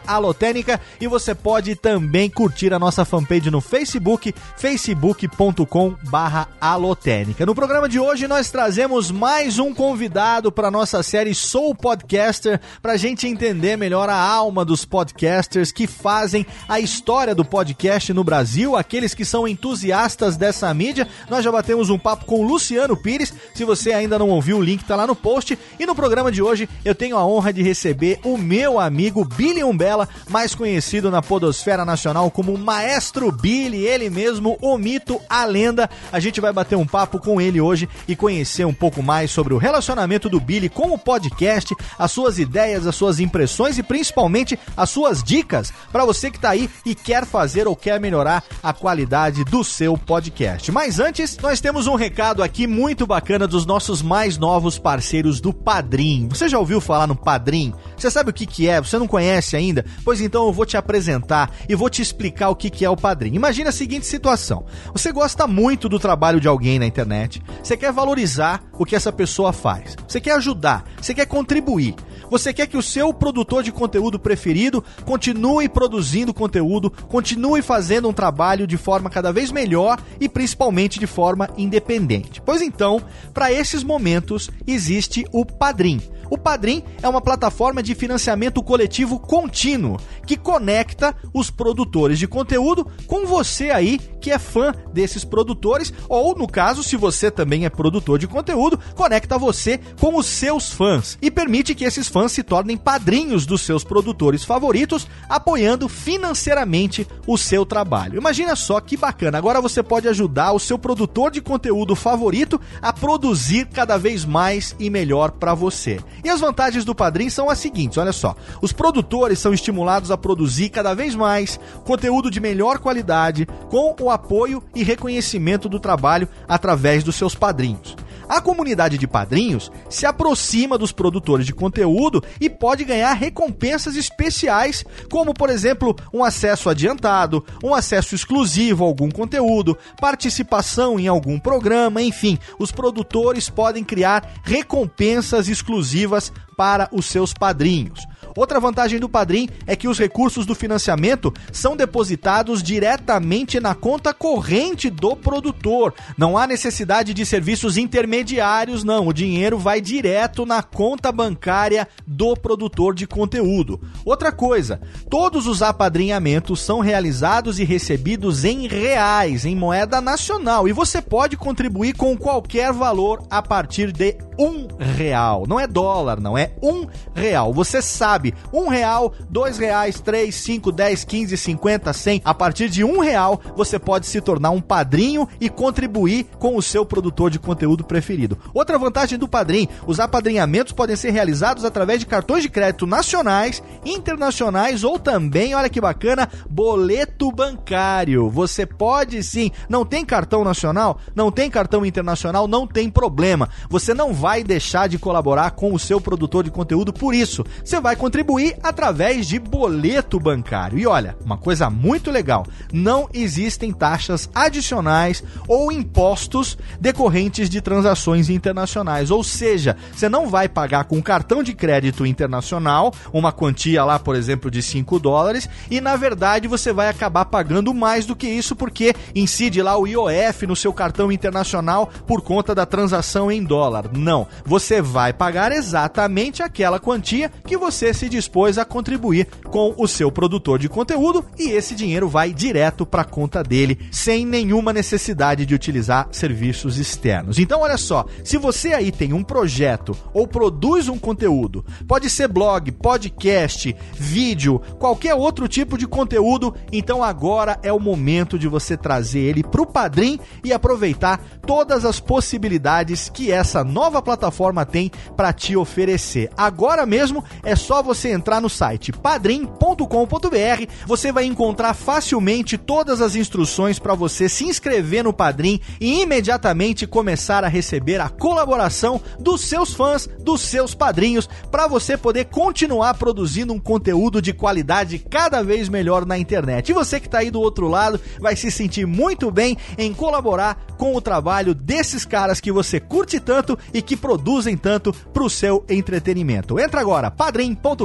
[0.05, 7.45] Alotênica e você pode também curtir a nossa fanpage no Facebook, Facebook facebook.com barra alotênica.
[7.45, 12.93] No programa de hoje nós trazemos mais um convidado para nossa série Sou Podcaster, para
[12.93, 18.23] a gente entender melhor a alma dos podcasters que fazem a história do podcast no
[18.23, 21.07] Brasil, aqueles que são entusiastas dessa mídia.
[21.29, 24.61] Nós já batemos um papo com o Luciano Pires, se você ainda não ouviu o
[24.61, 25.57] link está lá no post.
[25.79, 29.63] E no programa de hoje eu tenho a honra de receber o meu amigo Billy
[29.63, 35.87] Umbella, mais conhecido na podosfera nacional como Maestro Billy, ele mesmo, o mito, a lenda.
[36.11, 39.53] A gente vai bater um papo com ele hoje e conhecer um pouco mais sobre
[39.53, 44.57] o relacionamento do Billy com o podcast, as suas ideias, as suas impressões e principalmente
[44.75, 48.73] as suas dicas para você que está aí e quer fazer ou quer melhorar a
[48.73, 50.71] qualidade do seu podcast.
[50.71, 55.53] Mas antes, nós temos um recado aqui muito bacana dos nossos mais novos parceiros do
[55.53, 56.27] Padrim.
[56.29, 57.73] Você já ouviu falar no Padrim?
[57.95, 58.81] Você sabe o que, que é?
[58.81, 59.85] Você não conhece ainda?
[60.03, 62.97] Pois então eu vou te apresentar e vou te explicar o que, que é o
[62.97, 63.35] Padrim.
[63.35, 67.91] Imagina a seguinte situação: você gosta muito do trabalho de alguém na internet, você quer
[67.91, 71.95] valorizar o que essa pessoa faz, você quer ajudar, você quer contribuir.
[72.29, 78.13] Você quer que o seu produtor de conteúdo preferido continue produzindo conteúdo, continue fazendo um
[78.13, 82.41] trabalho de forma cada vez melhor e principalmente de forma independente.
[82.41, 83.01] Pois então,
[83.33, 86.01] para esses momentos existe o Padrim.
[86.29, 89.97] O Padrim é uma plataforma de financiamento coletivo contínuo
[90.27, 96.35] que conecta os produtores de conteúdo com você aí que é fã desses produtores ou
[96.35, 101.17] no caso, se você também é produtor de conteúdo, conecta você com os seus fãs
[101.21, 107.37] e permite que esses fãs se tornem padrinhos dos seus produtores favoritos, apoiando financeiramente o
[107.37, 108.17] seu trabalho.
[108.17, 109.37] Imagina só que bacana.
[109.37, 114.75] Agora você pode ajudar o seu produtor de conteúdo favorito a produzir cada vez mais
[114.79, 115.99] e melhor para você.
[116.23, 118.35] E as vantagens do Padrim são as seguintes, olha só.
[118.61, 124.09] Os produtores são estimulados a produzir cada vez mais conteúdo de melhor qualidade, com o
[124.09, 127.95] apoio e reconhecimento do trabalho através dos seus padrinhos.
[128.29, 134.85] A comunidade de padrinhos se aproxima dos produtores de conteúdo e pode ganhar recompensas especiais,
[135.09, 141.39] como por exemplo, um acesso adiantado, um acesso exclusivo a algum conteúdo, participação em algum
[141.39, 148.05] programa, enfim, os produtores podem criar recompensas exclusivas para os seus padrinhos.
[148.39, 154.13] Outra vantagem do Padrim é que os recursos do financiamento são depositados diretamente na conta
[154.13, 155.93] corrente do produtor.
[156.17, 159.07] Não há necessidade de serviços intermediários, não.
[159.07, 163.81] O dinheiro vai direto na conta bancária do produtor de conteúdo.
[164.05, 164.79] Outra coisa,
[165.09, 171.35] todos os apadrinhamentos são realizados e recebidos em reais, em moeda nacional, e você pode
[171.35, 175.43] contribuir com qualquer valor a partir de um real.
[175.45, 177.53] Não é dólar, não é um real.
[177.53, 182.21] Você sabe, um real, dois reais, três, cinco, dez, quinze, cinquenta, cem.
[182.23, 186.61] A partir de um real, você pode se tornar um padrinho e contribuir com o
[186.61, 188.37] seu produtor de conteúdo preferido.
[188.53, 193.61] Outra vantagem do padrinho, os apadrinhamentos podem ser realizados através de cartões de crédito nacionais,
[193.85, 198.29] internacionais ou também, olha que bacana, boleto bancário.
[198.29, 203.49] Você pode sim, não tem cartão nacional, não tem cartão internacional, não tem problema.
[203.69, 207.45] Você não vai deixar de colaborar com o seu produtor de conteúdo por isso.
[207.63, 208.18] Você vai contribuir
[208.61, 210.77] através de boleto bancário.
[210.77, 218.29] E olha, uma coisa muito legal: não existem taxas adicionais ou impostos decorrentes de transações
[218.29, 219.11] internacionais.
[219.11, 224.15] Ou seja, você não vai pagar com cartão de crédito internacional uma quantia lá, por
[224.15, 228.55] exemplo, de 5 dólares, e na verdade você vai acabar pagando mais do que isso
[228.55, 233.89] porque incide lá o IOF no seu cartão internacional por conta da transação em dólar.
[233.93, 239.85] Não, você vai pagar exatamente aquela quantia que você se dispôs a contribuir com o
[239.85, 244.71] seu produtor de conteúdo e esse dinheiro vai direto para a conta dele sem nenhuma
[244.71, 247.37] necessidade de utilizar serviços externos.
[247.37, 252.29] Então olha só, se você aí tem um projeto ou produz um conteúdo, pode ser
[252.29, 258.77] blog, podcast, vídeo, qualquer outro tipo de conteúdo, então agora é o momento de você
[258.77, 264.89] trazer ele para o Padrim e aproveitar todas as possibilidades que essa nova plataforma tem
[265.17, 266.29] para te oferecer.
[266.37, 273.15] Agora mesmo é só você entrar no site padrim.com.br, você vai encontrar facilmente todas as
[273.15, 279.41] instruções para você se inscrever no Padrim e imediatamente começar a receber a colaboração dos
[279.41, 285.41] seus fãs, dos seus padrinhos, para você poder continuar produzindo um conteúdo de qualidade cada
[285.41, 286.69] vez melhor na internet.
[286.69, 290.57] E você que está aí do outro lado vai se sentir muito bem em colaborar
[290.77, 295.29] com o trabalho desses caras que você curte tanto e que produzem tanto para o
[295.29, 296.59] seu entretenimento.
[296.59, 297.78] Entra agora, padrim.com.br.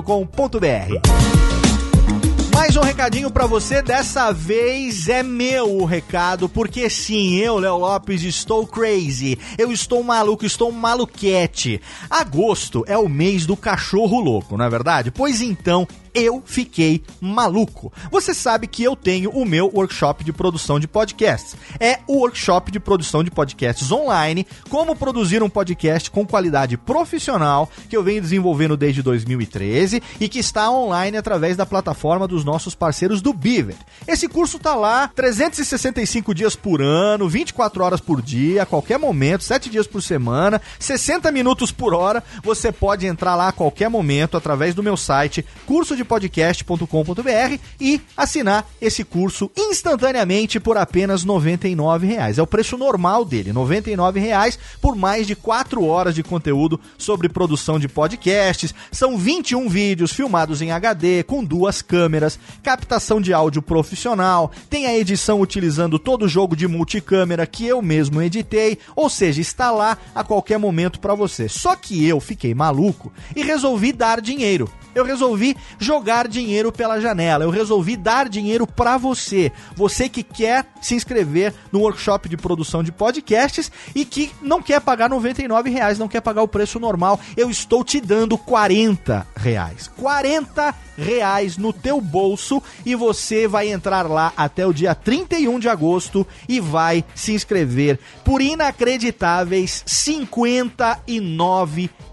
[2.55, 7.76] Mais um recadinho para você, dessa vez é meu o recado, porque sim, eu, Léo
[7.76, 9.38] Lopes, estou crazy.
[9.58, 11.81] Eu estou maluco, estou maluquete.
[12.08, 15.11] Agosto é o mês do cachorro louco, não é verdade?
[15.11, 17.93] Pois então, eu fiquei maluco.
[18.11, 21.56] Você sabe que eu tenho o meu workshop de produção de podcasts.
[21.81, 27.69] É o workshop de produção de podcasts online, como produzir um podcast com qualidade profissional,
[27.88, 32.75] que eu venho desenvolvendo desde 2013 e que está online através da plataforma dos nossos
[32.75, 33.76] parceiros do Beaver.
[34.06, 39.43] Esse curso tá lá 365 dias por ano, 24 horas por dia, a qualquer momento,
[39.43, 42.22] 7 dias por semana, 60 minutos por hora.
[42.43, 48.00] Você pode entrar lá a qualquer momento através do meu site, curso de podcast.com.br e
[48.16, 52.38] assinar esse curso instantaneamente por apenas R$ 99,00.
[52.38, 57.28] É o preço normal dele, R$ 99,00 por mais de 4 horas de conteúdo sobre
[57.28, 58.74] produção de podcasts.
[58.92, 64.96] São 21 vídeos filmados em HD com duas câmeras, captação de áudio profissional, tem a
[64.96, 69.98] edição utilizando todo o jogo de multicâmera que eu mesmo editei, ou seja, está lá
[70.14, 71.48] a qualquer momento para você.
[71.48, 77.44] Só que eu fiquei maluco e resolvi dar dinheiro eu resolvi jogar dinheiro pela janela.
[77.44, 79.52] Eu resolvi dar dinheiro para você.
[79.75, 84.81] Você que quer se inscrever no workshop de produção de podcasts e que não quer
[84.81, 87.19] pagar 99 reais, não quer pagar o preço normal.
[87.37, 89.88] Eu estou te dando 40 reais.
[89.96, 95.69] 40 reais no teu bolso e você vai entrar lá até o dia 31 de
[95.69, 102.03] agosto e vai se inscrever por inacreditáveis 59 reais.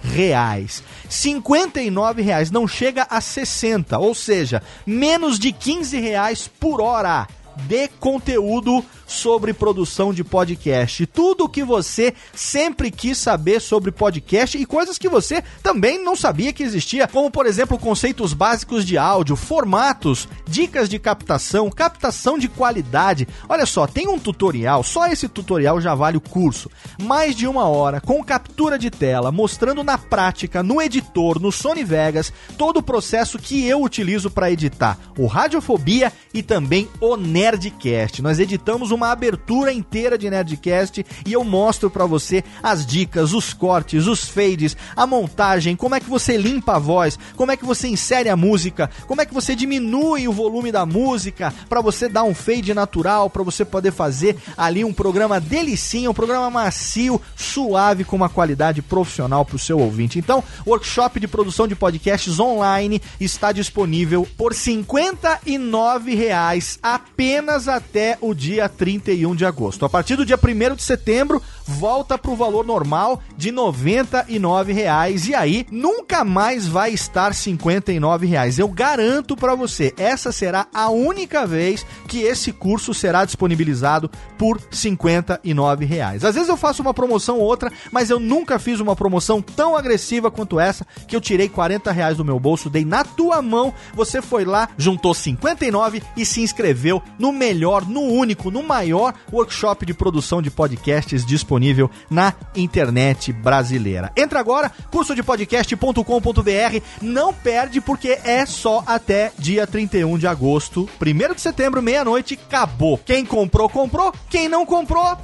[1.09, 7.27] 59 reais, não chega a 60, ou seja, menos de 15 reais por hora
[7.68, 11.05] de conteúdo sobre produção de podcast.
[11.05, 16.15] Tudo o que você sempre quis saber sobre podcast e coisas que você também não
[16.15, 22.37] sabia que existia, como por exemplo conceitos básicos de áudio, formatos, dicas de captação, captação
[22.37, 23.27] de qualidade.
[23.49, 26.71] Olha só, tem um tutorial, só esse tutorial já vale o curso.
[27.01, 31.83] Mais de uma hora com captura de tela, mostrando na prática, no editor, no Sony
[31.83, 38.21] Vegas, todo o processo que eu utilizo para editar o Radiofobia e também o Nerdcast.
[38.21, 43.33] Nós editamos uma uma abertura inteira de Nerdcast e eu mostro para você as dicas,
[43.33, 47.57] os cortes, os fades, a montagem, como é que você limpa a voz, como é
[47.57, 51.81] que você insere a música, como é que você diminui o volume da música para
[51.81, 56.51] você dar um fade natural, para você poder fazer ali um programa delicinho, um programa
[56.51, 60.19] macio, suave com uma qualidade profissional para o seu ouvinte.
[60.19, 68.35] Então, workshop de produção de podcasts online está disponível por 59 reais apenas até o
[68.35, 69.86] dia 30 31 de agosto.
[69.86, 75.28] A partir do dia 1 de setembro, volta para o valor normal de 99 reais,
[75.28, 78.59] e aí nunca mais vai estar 59 reais.
[78.59, 84.59] Eu garanto para você, essa será a única vez que esse curso será disponibilizado por
[84.69, 86.25] 59 reais.
[86.25, 89.75] Às vezes eu faço uma promoção ou outra, mas eu nunca fiz uma promoção tão
[89.75, 93.73] agressiva quanto essa, que eu tirei 40 reais do meu bolso, dei na tua mão,
[93.94, 99.85] você foi lá, juntou 59 e se inscreveu no melhor, no único, no maior workshop
[99.85, 101.60] de produção de podcasts disponível
[102.09, 104.11] na internet brasileira.
[104.15, 106.81] Entra agora, cursodepodcast.com.br.
[107.01, 110.89] Não perde porque é só até dia 31 de agosto.
[110.99, 112.97] 1 de setembro, meia-noite, acabou.
[112.97, 114.13] Quem comprou, comprou.
[114.30, 115.18] Quem não comprou,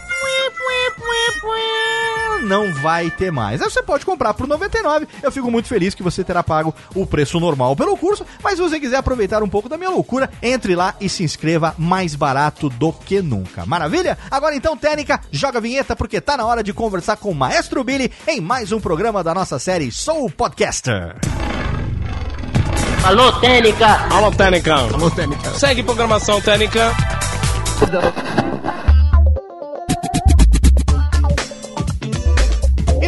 [2.43, 3.61] não vai ter mais.
[3.61, 5.07] Aí você pode comprar por 99.
[5.21, 8.61] Eu fico muito feliz que você terá pago o preço normal pelo curso, mas se
[8.61, 12.69] você quiser aproveitar um pouco da minha loucura, entre lá e se inscreva mais barato
[12.69, 13.65] do que nunca.
[13.65, 14.17] Maravilha?
[14.29, 17.83] Agora então, Técnica, joga a vinheta porque tá na hora de conversar com o Maestro
[17.83, 21.15] Billy em mais um programa da nossa série Sou Podcaster.
[23.03, 24.07] Alô, Técnica!
[24.09, 24.75] Alô, Técnica!
[24.75, 25.49] Alô, Técnica!
[25.51, 26.93] Segue programação Técnica!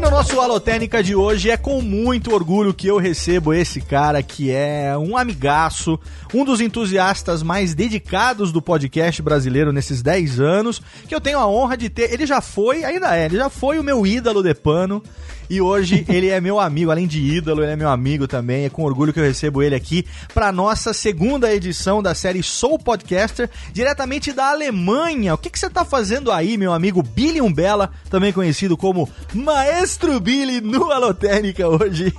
[0.01, 4.49] No nosso Alotênica de hoje é com muito orgulho que eu recebo esse cara que
[4.49, 5.99] é um amigaço,
[6.33, 11.47] um dos entusiastas mais dedicados do podcast brasileiro nesses 10 anos, que eu tenho a
[11.47, 12.13] honra de ter.
[12.13, 15.03] Ele já foi, ainda é, ele já foi o meu ídolo de pano.
[15.49, 18.65] E hoje ele é meu amigo, além de ídolo, ele é meu amigo também.
[18.65, 22.77] É com orgulho que eu recebo ele aqui para nossa segunda edição da série Sou
[22.77, 25.33] Podcaster, diretamente da Alemanha.
[25.33, 30.19] O que, que você tá fazendo aí, meu amigo Billy Umbella, também conhecido como Maestro
[30.19, 32.13] Billy no Alotênica hoje?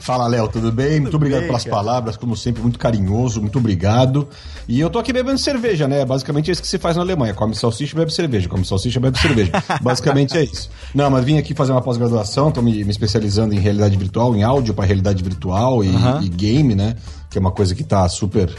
[0.00, 0.96] Fala, Léo, tudo bem?
[0.96, 1.76] Tudo muito obrigado bem, pelas cara.
[1.76, 4.28] palavras, como sempre, muito carinhoso, muito obrigado.
[4.68, 6.04] E eu tô aqui bebendo cerveja, né?
[6.04, 7.32] Basicamente é isso que se faz na Alemanha.
[7.32, 8.48] Come salsicha, bebe cerveja.
[8.48, 9.52] Come salsicha, bebe cerveja.
[9.80, 10.68] Basicamente é isso.
[10.94, 14.42] Não, mas vim aqui fazer uma pós-graduação, tô me, me especializando em realidade virtual, em
[14.42, 16.22] áudio para realidade virtual e, uhum.
[16.22, 16.96] e, game, né?
[17.30, 18.52] Que é uma coisa que tá super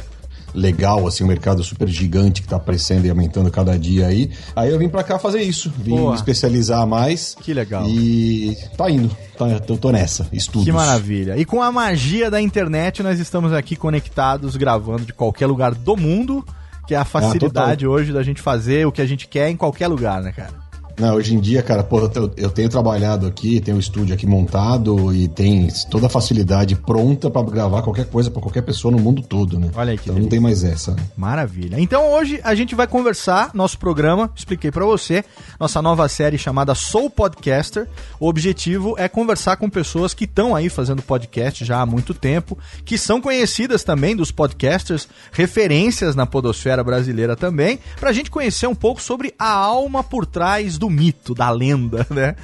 [0.54, 4.32] legal, assim, um mercado super gigante que tá crescendo e aumentando cada dia aí.
[4.56, 6.12] Aí eu vim para cá fazer isso, vim Boa.
[6.12, 7.36] me especializar mais.
[7.42, 7.86] Que legal.
[7.88, 10.64] E tá indo, tá, eu tô nessa, estudos.
[10.64, 11.38] Que maravilha.
[11.38, 15.98] E com a magia da internet, nós estamos aqui conectados, gravando de qualquer lugar do
[15.98, 16.44] mundo,
[16.88, 19.50] que é a ah, facilidade ah, hoje da gente fazer o que a gente quer
[19.50, 20.67] em qualquer lugar, né, cara?
[21.00, 24.16] Não, hoje em dia, cara, pô, eu, eu tenho trabalhado aqui, tenho o um estúdio
[24.16, 28.92] aqui montado e tem toda a facilidade pronta para gravar qualquer coisa para qualquer pessoa
[28.92, 29.70] no mundo todo, né?
[29.76, 30.22] Olha aí que Então delícia.
[30.24, 30.96] não tem mais essa.
[30.96, 31.04] Né?
[31.16, 31.80] Maravilha.
[31.80, 35.24] Então hoje a gente vai conversar, nosso programa, expliquei para você,
[35.60, 37.88] nossa nova série chamada Soul Podcaster.
[38.20, 42.58] O objetivo é conversar com pessoas que estão aí fazendo podcast já há muito tempo,
[42.84, 48.76] que são conhecidas também dos podcasters, referências na podosfera brasileira também, pra gente conhecer um
[48.76, 52.36] pouco sobre a alma por trás do do mito, da lenda, né?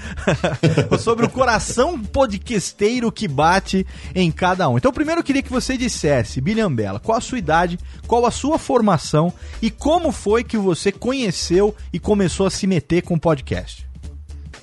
[0.99, 4.77] Sobre o coração podcasteiro que bate em cada um.
[4.77, 8.31] Então, primeiro eu queria que você dissesse, Billiam Bella, qual a sua idade, qual a
[8.31, 13.92] sua formação e como foi que você conheceu e começou a se meter com podcast?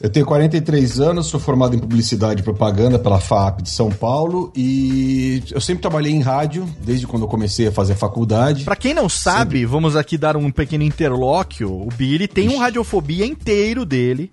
[0.00, 4.50] Eu tenho 43 anos, sou formado em publicidade e propaganda pela FAP de São Paulo
[4.56, 8.64] e eu sempre trabalhei em rádio desde quando eu comecei a fazer faculdade.
[8.64, 9.66] Para quem não sabe, sempre...
[9.66, 11.70] vamos aqui dar um pequeno interlóquio.
[11.70, 14.30] O Billy tem um radiofobia inteiro dele.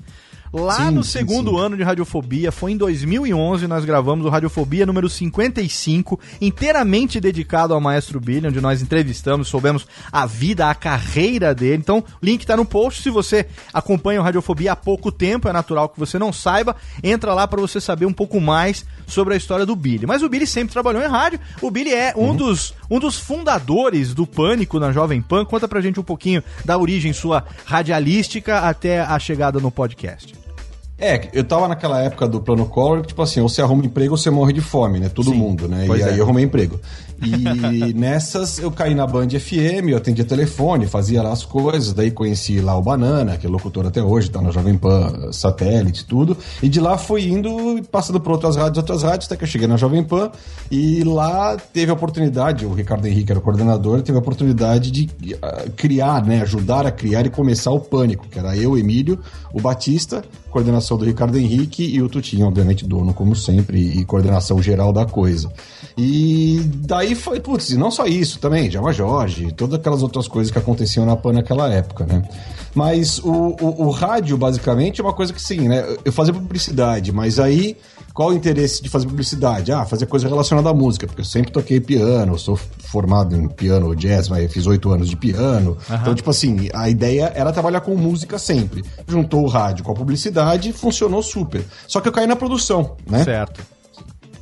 [0.54, 1.60] Lá sim, no sim, segundo sim.
[1.60, 7.82] ano de Radiofobia, foi em 2011, nós gravamos o Radiofobia número 55, inteiramente dedicado ao
[7.82, 11.78] Maestro Billy, onde nós entrevistamos, soubemos a vida, a carreira dele.
[11.78, 13.02] Então, o link está no post.
[13.02, 16.76] Se você acompanha o Radiofobia há pouco tempo, é natural que você não saiba.
[17.04, 20.06] Entra lá para você saber um pouco mais sobre a história do Billy.
[20.06, 21.40] Mas o Billy sempre trabalhou em rádio.
[21.62, 22.36] O Billy é um, uhum.
[22.36, 25.46] dos, um dos fundadores do Pânico na Jovem Pan.
[25.46, 30.47] Conta pra gente um pouquinho da origem sua radialística até a chegada no podcast.
[31.00, 34.18] É, eu tava naquela época do plano Collor, tipo assim, ou você arruma emprego ou
[34.18, 35.10] você morre de fome, né?
[35.10, 35.86] Todo Sim, mundo, né?
[35.86, 36.06] E é.
[36.06, 36.80] aí eu arrumei emprego.
[37.22, 42.12] E nessas eu caí na Band FM, eu atendia telefone, fazia lá as coisas, daí
[42.12, 46.38] conheci lá o Banana, que é locutor até hoje, tá na Jovem Pan, satélite, tudo.
[46.62, 49.68] E de lá fui indo, passando por outras rádios, outras rádios, até que eu cheguei
[49.68, 50.32] na Jovem Pan.
[50.70, 55.10] E lá teve a oportunidade, o Ricardo Henrique era o coordenador, teve a oportunidade de
[55.34, 56.42] uh, criar, né?
[56.42, 59.20] Ajudar a criar e começar o Pânico, que era eu, Emílio,
[59.54, 64.62] o Batista, coordenação do Ricardo Henrique e o Tutinho, obviamente, dono, como sempre, e coordenação
[64.62, 65.52] geral da coisa.
[65.98, 70.52] E daí foi, putz, e não só isso também, Java Jorge, todas aquelas outras coisas
[70.52, 72.24] que aconteciam na PAN naquela época, né?
[72.74, 75.84] Mas o, o, o rádio, basicamente, é uma coisa que sim, né?
[76.06, 77.78] Eu fazia publicidade, mas aí
[78.18, 79.72] qual o interesse de fazer publicidade?
[79.72, 83.96] Ah, fazer coisa relacionada à música, porque eu sempre toquei piano, sou formado em piano
[83.96, 85.78] jazz, mas fiz oito anos de piano.
[85.88, 85.96] Uhum.
[85.96, 88.84] Então, tipo assim, a ideia era trabalhar com música sempre.
[89.08, 91.64] Juntou o rádio com a publicidade, funcionou super.
[91.88, 93.24] Só que eu caí na produção, né?
[93.24, 93.77] Certo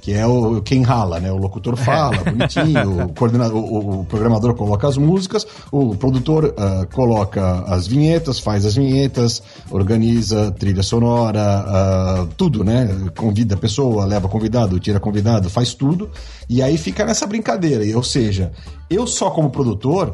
[0.06, 1.32] que é o quem rala, né?
[1.32, 6.86] O locutor fala, bonitinho, o, coordenador, o, o, programador coloca as músicas, o produtor uh,
[6.94, 12.88] coloca as vinhetas, faz as vinhetas, organiza trilha sonora, uh, tudo, né?
[13.18, 16.12] Convida a pessoa, leva convidado, tira convidado, faz tudo,
[16.48, 17.84] e aí fica nessa brincadeira.
[17.98, 18.52] Ou seja,
[18.88, 20.14] eu só como produtor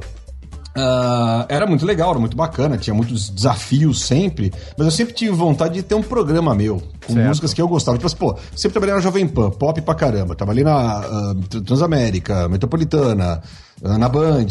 [0.76, 5.32] Uh, era muito legal, era muito bacana, tinha muitos desafios sempre, mas eu sempre tive
[5.32, 7.28] vontade de ter um programa meu, com certo.
[7.28, 7.98] músicas que eu gostava.
[7.98, 12.48] Tipo assim, pô, sempre trabalhei na Jovem Pan, pop pra caramba, trabalhei na uh, Transamérica,
[12.48, 13.42] Metropolitana,
[13.82, 14.46] na Band,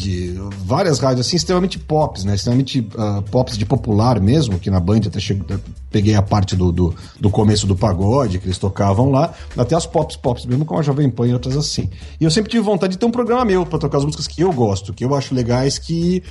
[0.64, 2.34] várias rádios assim, extremamente pops, né?
[2.34, 2.86] Extremamente
[3.30, 5.56] pops de popular mesmo, que na Band até cheguei,
[5.88, 9.86] peguei a parte do, do, do, começo do pagode que eles tocavam lá, até as
[9.86, 11.88] pops pops mesmo, com a Jovem Pan e outras assim.
[12.20, 14.42] E eu sempre tive vontade de ter um programa meu pra tocar as músicas que
[14.42, 16.22] eu gosto, que eu acho legais, que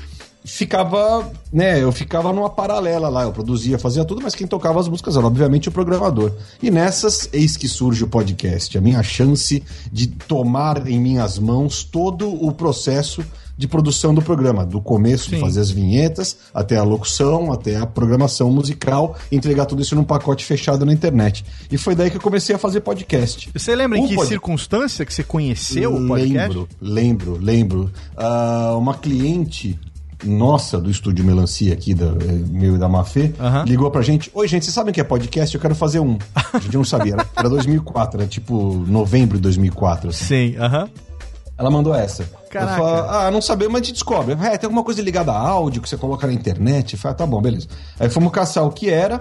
[0.43, 4.87] ficava, né, eu ficava numa paralela lá, eu produzia, fazia tudo, mas quem tocava as
[4.87, 6.31] músicas era obviamente o programador.
[6.61, 11.83] E nessas eis que surge o podcast, a minha chance de tomar em minhas mãos
[11.83, 13.23] todo o processo
[13.59, 15.35] de produção do programa, do começo Sim.
[15.35, 20.05] de fazer as vinhetas, até a locução, até a programação musical, entregar tudo isso num
[20.05, 21.43] pacote fechado na internet.
[21.69, 23.49] E foi daí que eu comecei a fazer podcast.
[23.53, 24.29] Você lembra o em que pod...
[24.29, 26.57] circunstância que você conheceu o podcast?
[26.57, 27.91] Lembro, lembro, lembro.
[28.17, 29.77] Uh, uma cliente
[30.23, 33.63] nossa do estúdio Melancia aqui, da, eh, meu e da Mafê, uhum.
[33.65, 34.29] ligou pra gente.
[34.33, 35.53] Oi, gente, vocês sabem o que é podcast?
[35.55, 36.17] Eu quero fazer um.
[36.53, 40.09] A gente não sabia, era, era 2004, era tipo novembro de 2004.
[40.09, 40.25] Assim.
[40.25, 40.83] Sim, aham.
[40.83, 40.89] Uhum.
[41.57, 42.23] Ela mandou essa.
[42.49, 42.71] Caraca.
[42.71, 44.33] Eu falo, ah, não sabemos, mas a gente descobre.
[44.33, 46.93] É, tem alguma coisa ligada a áudio que você coloca na internet?
[46.93, 47.67] Eu falo, ah, tá bom, beleza.
[47.99, 49.19] Aí fomos caçar o que era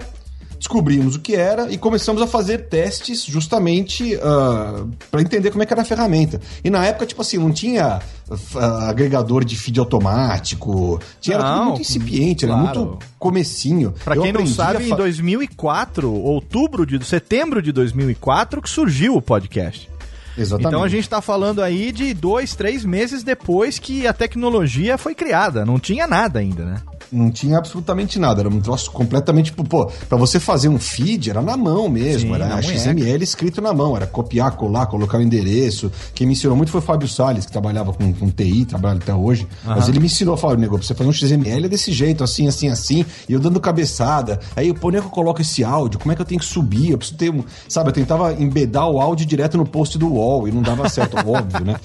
[0.59, 5.63] descobrimos o que era e começamos a fazer testes justamente uh, ah, para entender como
[5.63, 6.41] é que era a ferramenta.
[6.61, 11.55] E na época, tipo assim, não tinha uh, agregador de feed automático, tinha não, era
[11.55, 12.67] tudo muito incipiente, claro.
[12.67, 13.93] era muito comecinho.
[14.03, 14.93] Para quem não sabe, fa...
[14.93, 19.89] em 2004, outubro de setembro de 2004 que surgiu o podcast.
[20.37, 20.67] Exatamente.
[20.67, 25.15] Então a gente está falando aí de dois, três meses depois que a tecnologia foi
[25.15, 25.65] criada.
[25.65, 26.81] Não tinha nada ainda, né?
[27.11, 28.41] Não tinha absolutamente nada.
[28.41, 32.29] Era um troço completamente, tipo, pô, pra você fazer um feed era na mão mesmo,
[32.29, 35.91] Sim, era XML escrito na mão, era copiar, colar, colocar o endereço.
[36.13, 39.13] Quem me ensinou muito foi o Fábio Salles, que trabalhava com, com TI, trabalha até
[39.13, 39.47] hoje.
[39.65, 39.73] Uhum.
[39.75, 42.23] Mas ele me ensinou a falar, nego, pra você fazer um XML é desse jeito,
[42.23, 44.39] assim, assim, assim, e eu dando cabeçada.
[44.55, 45.99] Aí, pô, onde é que eu coloco esse áudio?
[45.99, 46.91] Como é que eu tenho que subir?
[46.91, 47.43] Eu preciso ter um.
[47.67, 51.17] Sabe, eu tentava embedar o áudio direto no post do UOL e não dava certo,
[51.27, 51.75] óbvio, né?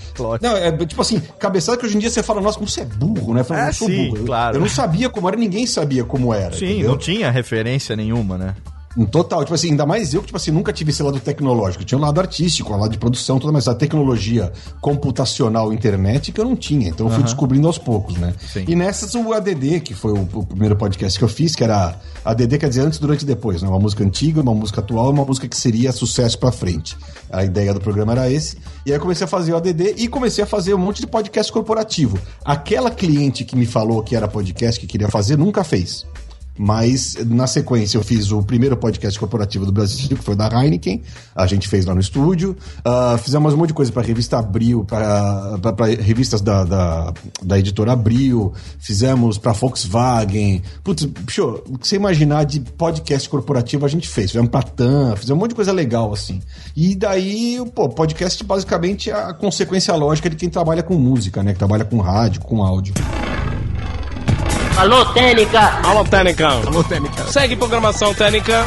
[0.41, 2.85] Não, é tipo assim, cabeçada que hoje em dia você fala, nossa, como você é
[2.85, 3.45] burro, né?
[3.49, 4.25] Eu, é, eu sou sim, burro.
[4.25, 4.57] Claro.
[4.57, 6.55] Eu, eu não sabia como era, ninguém sabia como era.
[6.55, 6.91] Sim, entendeu?
[6.91, 8.55] não tinha referência nenhuma, né?
[8.97, 11.85] Um total, tipo assim, ainda mais eu que, tipo assim, nunca tive esse lado tecnológico.
[11.85, 16.41] tinha um lado artístico, um lado de produção, toda, mas a tecnologia computacional, internet, que
[16.41, 16.89] eu não tinha.
[16.89, 18.35] Então eu fui descobrindo aos poucos, né?
[18.53, 18.65] Sim.
[18.69, 21.97] E nessas o ADD, que foi o, o, primeiro podcast que eu fiz, que era
[22.25, 23.69] ADD, quer dizer antes, durante e depois, né?
[23.69, 26.97] Uma música antiga, uma música atual, uma música que seria sucesso pra frente.
[27.31, 28.57] A ideia do programa era esse.
[28.87, 31.07] E aí eu comecei a fazer o ADD e comecei a fazer um monte de
[31.07, 32.19] podcast corporativo.
[32.45, 36.07] Aquela cliente que me falou que era podcast que queria fazer, nunca fez.
[36.57, 41.03] Mas, na sequência, eu fiz o primeiro podcast corporativo do Brasil, que foi da Heineken.
[41.35, 42.57] A gente fez lá no estúdio.
[42.87, 45.59] Uh, fizemos um monte de coisa para revista Abril, para
[46.01, 47.13] revistas da, da,
[47.43, 48.53] da, editora Abril.
[48.79, 50.63] Fizemos para Volkswagen.
[50.85, 54.31] Putz, bicho, o que você imaginar de podcast corporativo a gente fez.
[54.31, 56.41] Fizemos para TAM, fizemos um monte de coisa legal, assim.
[56.77, 61.53] E daí, pô, podcast basicamente é a consequência lógica de quem trabalha com música, né?
[61.53, 62.95] Que trabalha com rádio, com áudio.
[64.77, 65.61] Alô, Técnica!
[65.87, 66.49] Alô, Técnica!
[66.49, 67.25] Alô, Técnica!
[67.29, 68.65] Segue programação Técnica.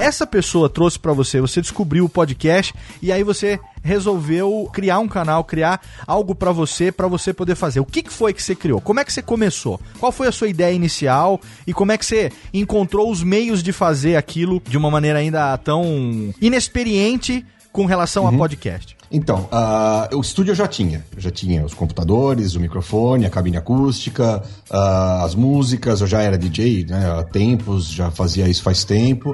[0.00, 5.06] Essa pessoa trouxe para você, você descobriu o podcast e aí você resolveu criar um
[5.06, 7.78] canal, criar algo para você, para você poder fazer.
[7.78, 8.80] O que, que foi que você criou?
[8.80, 9.80] Como é que você começou?
[10.00, 13.72] Qual foi a sua ideia inicial e como é que você encontrou os meios de
[13.72, 18.34] fazer aquilo de uma maneira ainda tão inexperiente com relação uhum.
[18.34, 18.97] a podcast?
[19.10, 21.04] Então, uh, o estúdio eu já tinha.
[21.14, 26.00] Eu já tinha os computadores, o microfone, a cabine acústica, uh, as músicas.
[26.00, 29.30] Eu já era DJ né, há tempos, já fazia isso faz tempo.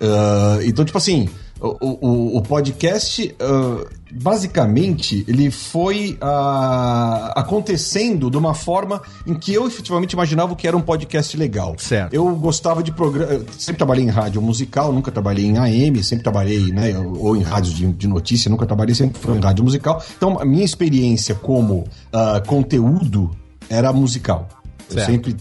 [0.00, 1.28] Uh, então, tipo assim,
[1.62, 9.54] o, o, o podcast, uh, basicamente, ele foi uh, acontecendo de uma forma em que
[9.54, 11.76] eu efetivamente imaginava que era um podcast legal.
[11.78, 12.12] Certo.
[12.12, 13.44] Eu gostava de programa.
[13.56, 16.98] Sempre trabalhei em rádio musical, nunca trabalhei em AM, sempre trabalhei, né?
[16.98, 20.02] Ou em rádio de, de notícia, nunca trabalhei, sempre foi em rádio musical.
[20.16, 23.30] Então, a minha experiência como uh, conteúdo
[23.68, 24.48] era musical.
[24.88, 24.98] Certo.
[24.98, 25.36] Eu sempre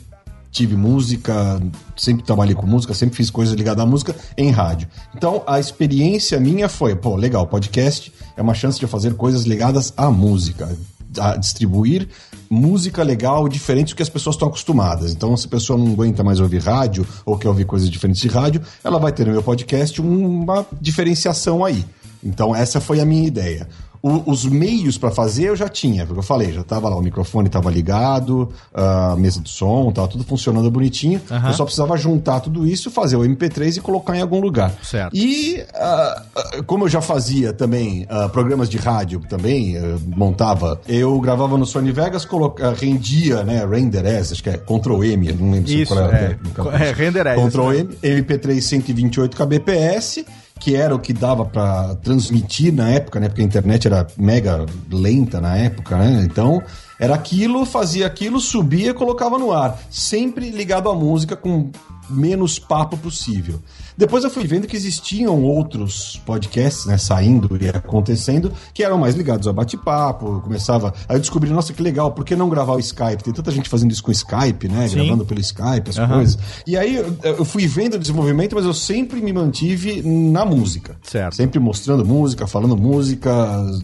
[0.51, 1.61] tive música,
[1.95, 4.87] sempre trabalhei com música, sempre fiz coisas ligadas à música em rádio.
[5.15, 9.93] Então a experiência minha foi, pô, legal, podcast é uma chance de fazer coisas ligadas
[9.95, 10.77] à música,
[11.19, 12.07] a distribuir
[12.51, 15.13] música legal diferente do que as pessoas estão acostumadas.
[15.13, 18.27] Então, se a pessoa não aguenta mais ouvir rádio ou quer ouvir coisas diferentes de
[18.27, 21.85] rádio, ela vai ter no meu podcast uma diferenciação aí.
[22.21, 23.69] Então, essa foi a minha ideia.
[24.01, 27.01] O, os meios para fazer eu já tinha, porque eu falei, já tava lá, o
[27.01, 31.21] microfone tava ligado, a mesa de som, tava tudo funcionando bonitinho.
[31.29, 31.47] Uhum.
[31.47, 34.73] Eu só precisava juntar tudo isso, fazer o MP3 e colocar em algum lugar.
[34.83, 35.15] Certo.
[35.15, 41.19] E uh, como eu já fazia também uh, programas de rádio também, uh, montava, eu
[41.19, 45.51] gravava no Sony Vegas, coloca, rendia, né, Render S, acho que é Ctrl M, não
[45.51, 46.37] lembro isso, qual é.
[46.81, 47.49] É, é Render S.
[47.49, 50.25] Ctrl M, MP3 128 kbps
[50.61, 53.27] que era o que dava para transmitir na época, né?
[53.27, 56.23] Porque a internet era mega lenta na época, né?
[56.23, 56.61] Então,
[56.99, 59.81] era aquilo, fazia aquilo, subia e colocava no ar.
[59.89, 61.71] Sempre ligado à música com
[62.07, 63.59] menos papo possível.
[64.01, 69.13] Depois eu fui vendo que existiam outros podcasts, né, saindo e acontecendo, que eram mais
[69.13, 70.91] ligados a bate-papo, começava...
[71.07, 73.23] Aí eu descobri, nossa, que legal, por que não gravar o Skype?
[73.23, 74.95] Tem tanta gente fazendo isso com Skype, né, Sim.
[74.95, 76.07] gravando pelo Skype, as uhum.
[76.07, 76.39] coisas.
[76.65, 80.97] E aí eu fui vendo o desenvolvimento, mas eu sempre me mantive na música.
[81.03, 81.35] Certo.
[81.35, 83.31] Sempre mostrando música, falando música,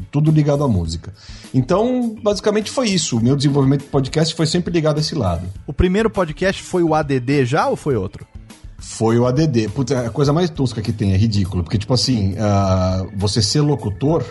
[0.09, 1.13] tudo ligado à música.
[1.53, 3.17] Então, basicamente foi isso.
[3.17, 5.47] O meu desenvolvimento de podcast foi sempre ligado a esse lado.
[5.67, 8.25] O primeiro podcast foi o ADD já ou foi outro?
[8.87, 9.67] Foi o ADD.
[9.75, 11.61] Putz, é a coisa mais tosca que tem, é ridículo.
[11.61, 14.23] Porque, tipo assim, uh, você ser locutor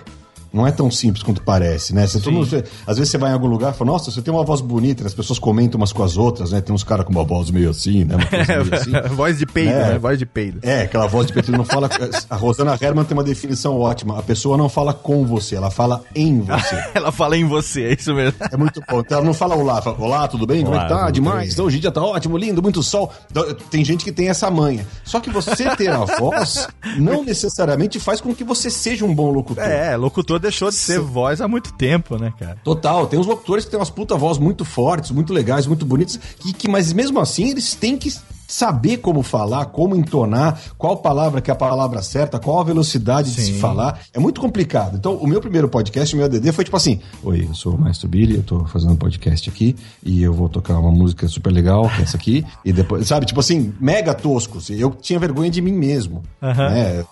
[0.52, 2.06] não é tão simples quanto parece, né?
[2.06, 4.44] Você, mundo, às vezes você vai em algum lugar e fala, nossa, você tem uma
[4.44, 6.60] voz bonita, as pessoas comentam umas com as outras, né?
[6.60, 8.16] Tem uns caras com uma voz meio assim, né?
[8.16, 9.14] Meio assim.
[9.14, 9.92] voz de peido, né?
[9.92, 9.98] né?
[9.98, 10.58] Voz de peido.
[10.62, 11.52] É, aquela voz de peido.
[11.52, 11.88] Não fala.
[12.28, 14.18] A Rosana Herman tem uma definição ótima.
[14.18, 16.84] A pessoa não fala com você, ela fala em você.
[16.94, 18.36] ela fala em você, é isso mesmo.
[18.50, 19.00] É muito bom.
[19.00, 20.64] Então ela não fala olá, fala, olá, tudo bem?
[20.66, 21.10] Olá, Como é que tá?
[21.10, 21.52] Demais.
[21.52, 23.12] Então, hoje o dia tá ótimo, lindo, muito sol.
[23.30, 24.86] Então, tem gente que tem essa manha.
[25.04, 29.30] Só que você ter a voz não necessariamente faz com que você seja um bom
[29.30, 29.64] locutor.
[29.64, 32.58] É, locutor deixou de ser voz voz há muito tempo, né, cara?
[32.62, 33.06] Total.
[33.06, 36.52] Tem uns locutores que têm umas puta voz muito fortes, muito legais, muito bonitas, que,
[36.52, 38.12] que mas mesmo assim eles têm que
[38.46, 43.28] saber como falar, como entonar, qual palavra que é a palavra certa, qual a velocidade
[43.30, 43.34] Sim.
[43.34, 44.00] de se falar.
[44.14, 44.96] É muito complicado.
[44.96, 47.80] Então, o meu primeiro podcast, o meu ADD, foi tipo assim: Oi, eu sou o
[47.80, 51.52] Maestro Billy, eu tô fazendo um podcast aqui e eu vou tocar uma música super
[51.52, 52.44] legal, que é essa aqui.
[52.64, 54.58] E depois, sabe, tipo assim, mega tosco.
[54.70, 56.22] Eu tinha vergonha de mim mesmo.
[56.40, 56.54] Uhum.
[56.54, 57.04] Né?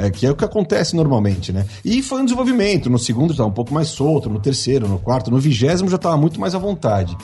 [0.00, 1.66] É, que é o que acontece normalmente, né?
[1.84, 2.88] E foi um desenvolvimento.
[2.88, 6.16] No segundo estava um pouco mais solto, no terceiro, no quarto, no vigésimo já estava
[6.16, 7.16] muito mais à vontade.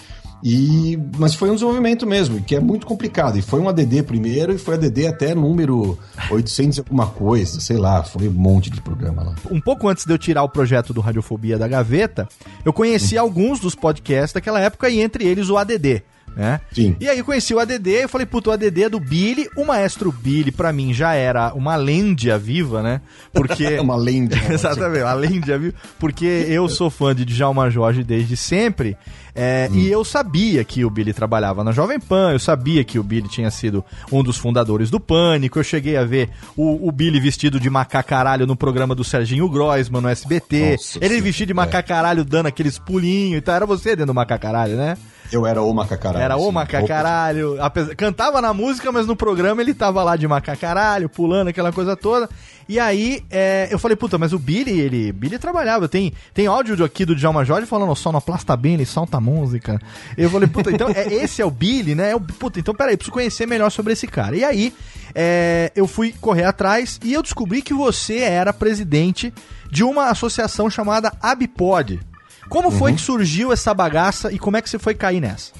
[0.42, 3.38] E, mas foi um desenvolvimento mesmo, que é muito complicado.
[3.38, 5.96] E foi um ADD primeiro e foi ADD até número
[6.28, 9.34] 800 e alguma coisa, sei lá, foi um monte de programa lá.
[9.52, 12.28] Um pouco antes de eu tirar o projeto do Radiofobia da gaveta,
[12.64, 13.20] eu conheci hum.
[13.20, 16.02] alguns dos podcasts daquela época e entre eles o ADD
[16.36, 16.60] né?
[16.72, 16.96] Sim.
[17.00, 19.48] E aí eu conheci o ADD, eu falei, puto, o ADD é do Billy.
[19.56, 23.00] O maestro Billy, para mim, já era uma lêndia viva, né?
[23.32, 23.78] Porque...
[23.78, 24.40] uma lêndia.
[24.52, 25.74] Exatamente, uma lêndia viva.
[25.98, 28.96] Porque eu sou fã de Djalma Jorge desde sempre.
[29.34, 29.76] É, hum.
[29.76, 33.28] E eu sabia que o Billy trabalhava na Jovem Pan, eu sabia que o Billy
[33.28, 35.58] tinha sido um dos fundadores do Pânico.
[35.58, 40.00] Eu cheguei a ver o, o Billy vestido de macacaralho no programa do Serginho Groisman
[40.00, 40.72] no SBT.
[40.72, 41.56] Nossa, Ele vestido de é.
[41.56, 43.56] macacaralho dando aqueles pulinhos e tal.
[43.56, 44.96] Era você dentro do macacaralho, né?
[45.32, 46.22] Eu era o macacaralho.
[46.22, 47.56] Era o macacaralho.
[47.96, 52.28] Cantava na música, mas no programa ele tava lá de macacaralho, pulando aquela coisa toda.
[52.68, 55.12] E aí, é, eu falei, puta, mas o Billy, ele.
[55.12, 55.88] Billy trabalhava.
[55.88, 59.80] Tem, tem áudio aqui do Djalma Jorge falando, o sonoplasta bem, ele solta a música.
[60.16, 62.10] Eu falei, puta, então é, esse é o Billy, né?
[62.10, 64.36] É o, puta, então peraí, preciso conhecer melhor sobre esse cara.
[64.36, 64.72] E aí,
[65.14, 69.32] é, eu fui correr atrás e eu descobri que você era presidente
[69.70, 72.00] de uma associação chamada Abipod.
[72.48, 72.78] Como uhum.
[72.78, 75.52] foi que surgiu essa bagaça e como é que você foi cair nessa?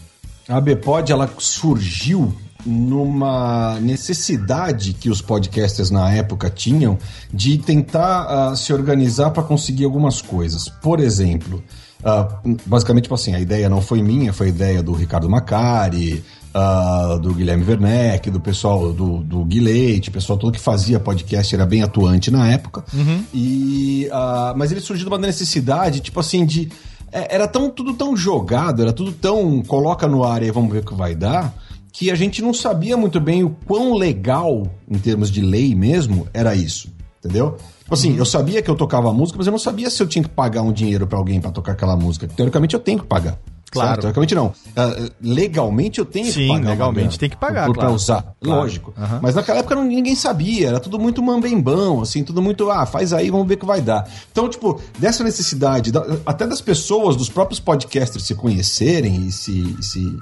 [0.49, 2.35] A Bpod ela surgiu
[2.67, 6.99] numa necessidade que os podcasters na época tinham
[7.33, 10.69] de tentar uh, se organizar para conseguir algumas coisas.
[10.69, 11.63] Por exemplo,
[12.01, 16.25] uh, basicamente, tipo assim, a ideia não foi minha, foi a ideia do Ricardo Macari,
[16.55, 21.67] uh, do Guilherme Werneck, do pessoal do, do Guilherme, pessoal todo que fazia podcast era
[21.67, 22.85] bem atuante na época.
[22.95, 23.25] Uhum.
[23.35, 26.71] E, uh, mas ele surgiu de uma necessidade, tipo assim, de.
[27.11, 29.63] É, era tão, tudo tão jogado, era tudo tão.
[29.63, 31.55] coloca no ar e vamos ver o que vai dar.
[31.93, 36.27] Que a gente não sabia muito bem o quão legal, em termos de lei mesmo,
[36.35, 36.93] era isso.
[37.25, 37.57] Entendeu?
[37.81, 38.19] Tipo assim, uhum.
[38.19, 40.63] eu sabia que eu tocava música, mas eu não sabia se eu tinha que pagar
[40.63, 42.27] um dinheiro para alguém para tocar aquela música.
[42.27, 43.39] Teoricamente eu tenho que pagar.
[43.75, 43.89] Claro.
[43.89, 44.01] Certo?
[44.01, 44.47] Teoricamente não.
[44.47, 46.71] Uh, legalmente eu tenho Sim, que pagar.
[46.71, 47.93] legalmente tem que pagar, por, claro.
[47.93, 48.61] Usar, claro.
[48.61, 48.95] lógico.
[48.97, 49.19] Uhum.
[49.21, 53.31] Mas naquela época ninguém sabia, era tudo muito mambembão, assim, tudo muito, ah, faz aí,
[53.31, 54.09] vamos ver o que vai dar.
[54.33, 55.93] Então, tipo, dessa necessidade,
[56.25, 60.19] até das pessoas, dos próprios podcasters se conhecerem e se, se,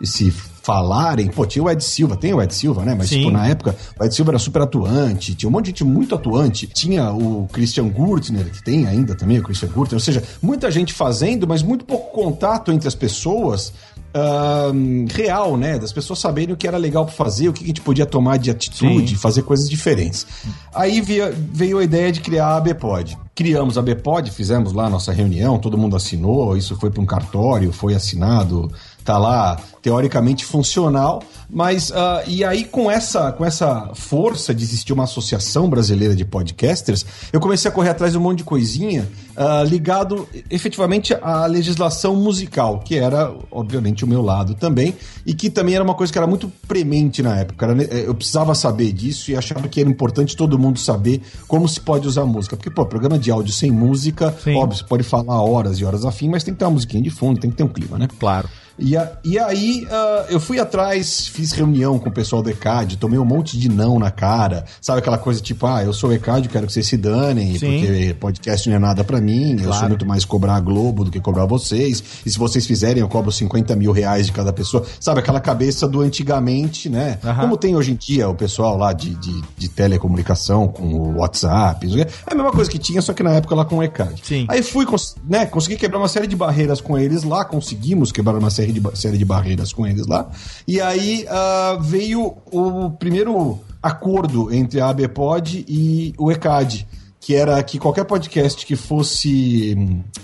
[0.00, 0.30] e se
[0.66, 2.92] falarem, pô, tinha o Ed Silva, tem o Ed Silva, né?
[2.92, 5.84] Mas, tipo, na época, o Ed Silva era super atuante, tinha um monte de gente
[5.84, 6.66] muito atuante.
[6.66, 10.92] Tinha o Christian Gurtner, que tem ainda também o Christian Gurtner, ou seja, muita gente
[10.92, 13.72] fazendo, mas muito pouco contato entre as pessoas
[14.16, 15.78] uh, real, né?
[15.78, 18.36] Das pessoas saberem o que era legal para fazer, o que a gente podia tomar
[18.36, 19.14] de atitude, Sim.
[19.14, 20.26] fazer coisas diferentes.
[20.74, 23.16] Aí veio, veio a ideia de criar a ABPOD.
[23.36, 27.06] Criamos a ABPOD, fizemos lá a nossa reunião, todo mundo assinou, isso foi para um
[27.06, 28.72] cartório, foi assinado
[29.06, 31.94] tá lá teoricamente funcional, mas uh,
[32.26, 37.38] e aí com essa com essa força de existir uma associação brasileira de podcasters, eu
[37.38, 42.80] comecei a correr atrás de um monte de coisinha uh, ligado efetivamente à legislação musical,
[42.80, 44.92] que era obviamente o meu lado também
[45.24, 47.66] e que também era uma coisa que era muito premente na época.
[47.66, 51.80] Era, eu precisava saber disso e achava que era importante todo mundo saber como se
[51.80, 54.56] pode usar música, porque pô, programa de áudio sem música, Sim.
[54.56, 57.10] óbvio, você pode falar horas e horas afim, mas tem que ter uma musiquinha de
[57.10, 58.08] fundo, tem que ter um clima, né?
[58.18, 58.48] Claro.
[58.78, 62.98] E, a, e aí uh, eu fui atrás, fiz reunião com o pessoal do ECAD,
[62.98, 64.64] tomei um monte de não na cara.
[64.80, 67.80] Sabe aquela coisa tipo, ah, eu sou o ECAD, quero que vocês se danem, Sim.
[67.80, 69.70] porque podcast não é nada para mim, claro.
[69.70, 72.02] eu sou muito mais cobrar a Globo do que cobrar vocês.
[72.24, 74.84] E se vocês fizerem, eu cobro 50 mil reais de cada pessoa.
[75.00, 77.18] Sabe, aquela cabeça do antigamente, né?
[77.24, 77.34] Uhum.
[77.34, 81.86] Como tem hoje em dia o pessoal lá de, de, de, telecomunicação com o WhatsApp.
[82.00, 84.20] É a mesma coisa que tinha, só que na época lá com o ECAD.
[84.22, 84.46] Sim.
[84.48, 84.86] Aí fui,
[85.28, 88.80] né, consegui quebrar uma série de barreiras com eles lá, conseguimos quebrar uma série série
[88.80, 90.28] de, série de barreiras com eles lá.
[90.66, 96.86] E aí uh, veio o primeiro acordo entre a ABPOD e o ECAD
[97.18, 99.76] que era que qualquer podcast que fosse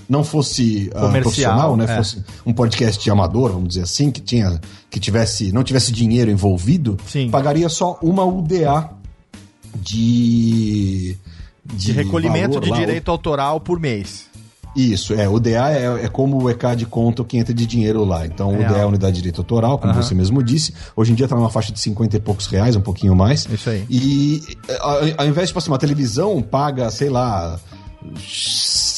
[0.08, 1.96] não fosse uh, profissional, né, é.
[1.96, 6.96] fosse um podcast amador, vamos dizer assim, que tinha que tivesse não tivesse dinheiro envolvido,
[7.08, 7.28] Sim.
[7.28, 8.90] pagaria só uma UDA
[9.74, 11.16] de
[11.64, 14.26] de, de recolhimento de lá, direito autoral por mês.
[14.74, 15.28] Isso, é.
[15.28, 18.26] O DA é, é como o ECAD conta o que entra de dinheiro lá.
[18.26, 20.02] Então, é o DA é a unidade de direito autoral, como uhum.
[20.02, 20.74] você mesmo disse.
[20.96, 23.46] Hoje em dia está numa faixa de 50 e poucos reais, um pouquinho mais.
[23.50, 23.84] Isso aí.
[23.90, 24.42] E
[25.16, 27.58] ao invés de, tipo assim, uma televisão paga, sei lá,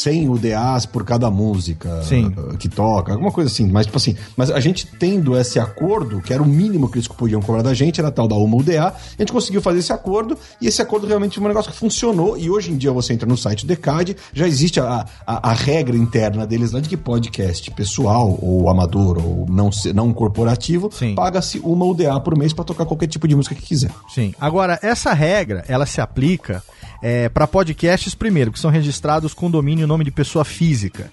[0.04, 2.34] 100 UDAs por cada música Sim.
[2.58, 3.66] que toca, alguma coisa assim.
[3.70, 7.08] Mas, tipo assim, mas a gente tendo esse acordo, que era o mínimo que eles
[7.08, 10.36] podiam cobrar da gente, era tal da uma UDA, a gente conseguiu fazer esse acordo
[10.60, 12.36] e esse acordo realmente foi um negócio que funcionou.
[12.36, 15.52] E hoje em dia você entra no site do Decad, já existe a, a, a
[15.54, 21.58] regra interna deles lá de que podcast pessoal, ou amador, ou não, não corporativo, paga-se
[21.60, 23.90] uma UDA por mês para tocar qualquer tipo de música que quiser.
[24.12, 24.34] Sim.
[24.38, 26.62] Agora, essa regra, ela se aplica
[27.04, 31.12] é, para podcasts, primeiro, que são registrados com domínio e nome de pessoa física.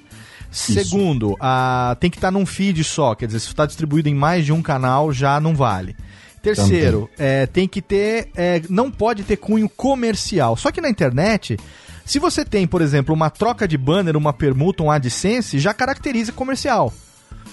[0.50, 0.72] Isso.
[0.72, 4.16] Segundo, a, tem que estar tá num feed só, quer dizer, se está distribuído em
[4.16, 5.94] mais de um canal, já não vale.
[6.42, 8.30] Terceiro, é, tem que ter.
[8.34, 10.56] É, não pode ter cunho comercial.
[10.56, 11.58] Só que na internet,
[12.06, 16.32] se você tem, por exemplo, uma troca de banner, uma permuta, um AdSense, já caracteriza
[16.32, 16.94] comercial.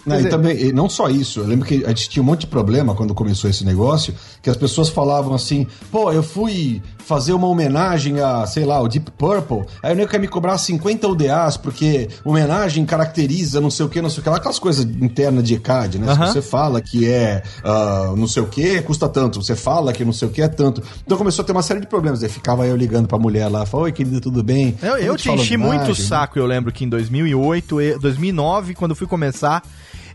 [0.06, 2.42] Não, e também, e não só isso, eu lembro que a gente tinha um monte
[2.42, 7.32] de problema quando começou esse negócio, que as pessoas falavam assim, pô, eu fui fazer
[7.32, 11.08] uma homenagem a, sei lá, o Deep Purple, aí o nego quer me cobrar 50
[11.08, 14.84] UDAs, porque homenagem caracteriza não sei o que, não sei o que lá, aquelas coisas
[14.84, 16.12] internas de ECAD, né?
[16.14, 20.04] Se você fala que é uh, não sei o que, custa tanto, você fala que
[20.04, 20.82] não sei o que é tanto.
[21.04, 23.64] Então começou a ter uma série de problemas, aí ficava eu ligando pra mulher lá,
[23.64, 24.76] falou, oi querida, tudo bem?
[24.82, 28.96] Eu, eu te enchi muito o saco, eu lembro que em 2008, 2009, quando eu
[28.96, 29.62] fui começar,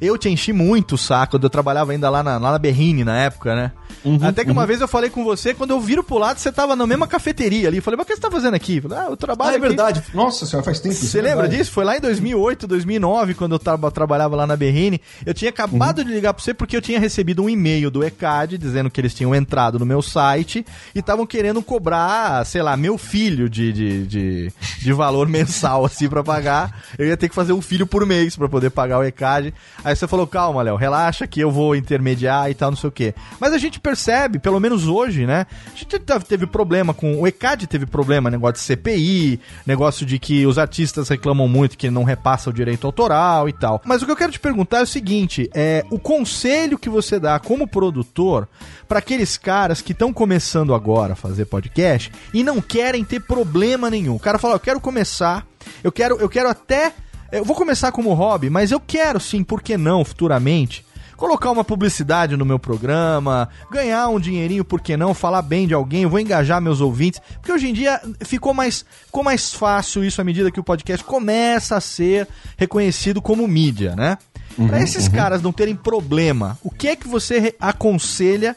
[0.06, 3.18] eu te enchi muito o saco, eu trabalhava ainda lá na, lá na Berrine na
[3.18, 3.72] época, né?
[4.04, 4.68] Uhum, Até que uma uhum.
[4.68, 7.70] vez eu falei com você, quando eu viro pro lado, você tava na mesma cafeteria
[7.70, 7.78] ali.
[7.78, 8.82] Eu falei, mas o que você tá fazendo aqui?
[8.82, 9.52] falei, ah, eu trabalho.
[9.52, 9.68] Ah, é aqui.
[9.68, 10.04] verdade.
[10.14, 10.96] Nossa senhora, faz tempo.
[10.96, 11.72] Você lembra disso?
[11.72, 15.00] Foi lá em 2008, 2009, quando eu tra trabalhava lá na Berrine.
[15.26, 16.06] Eu tinha acabado uhum.
[16.06, 19.14] de ligar pra você porque eu tinha recebido um e-mail do ECAD dizendo que eles
[19.14, 24.08] tinham entrado no meu site e estavam querendo cobrar, sei lá, meu filho de, de,
[24.08, 26.84] de, de valor mensal, assim, pra pagar.
[26.98, 29.54] Eu ia ter que fazer um filho por mês pra poder pagar o ECAD.
[29.84, 32.92] Aí você falou, calma, Léo, relaxa que eu vou intermediar e tal, não sei o
[32.92, 33.14] quê.
[33.40, 35.46] Mas a gente percebe, pelo menos hoje, né?
[35.74, 37.20] A gente teve problema com.
[37.20, 41.90] O ECAD teve problema, negócio de CPI, negócio de que os artistas reclamam muito que
[41.90, 43.82] não repassa o direito autoral e tal.
[43.86, 47.20] Mas o que eu quero te perguntar é o seguinte: é o conselho que você
[47.20, 48.48] dá como produtor
[48.88, 53.90] para aqueles caras que estão começando agora a fazer podcast e não querem ter problema
[53.90, 54.16] nenhum.
[54.16, 55.46] O cara fala, eu quero começar,
[55.84, 56.94] eu quero, eu quero até
[57.34, 60.86] eu vou começar como hobby, mas eu quero sim, por que não, futuramente,
[61.18, 65.74] colocar uma publicidade no meu programa, ganhar um dinheirinho, por que não, falar bem de
[65.74, 70.22] alguém, vou engajar meus ouvintes, porque hoje em dia ficou mais, ficou mais fácil isso
[70.22, 74.18] à medida que o podcast começa a ser reconhecido como mídia, né?
[74.56, 75.14] Uhum, Para esses uhum.
[75.14, 78.56] caras não terem problema, o que é que você aconselha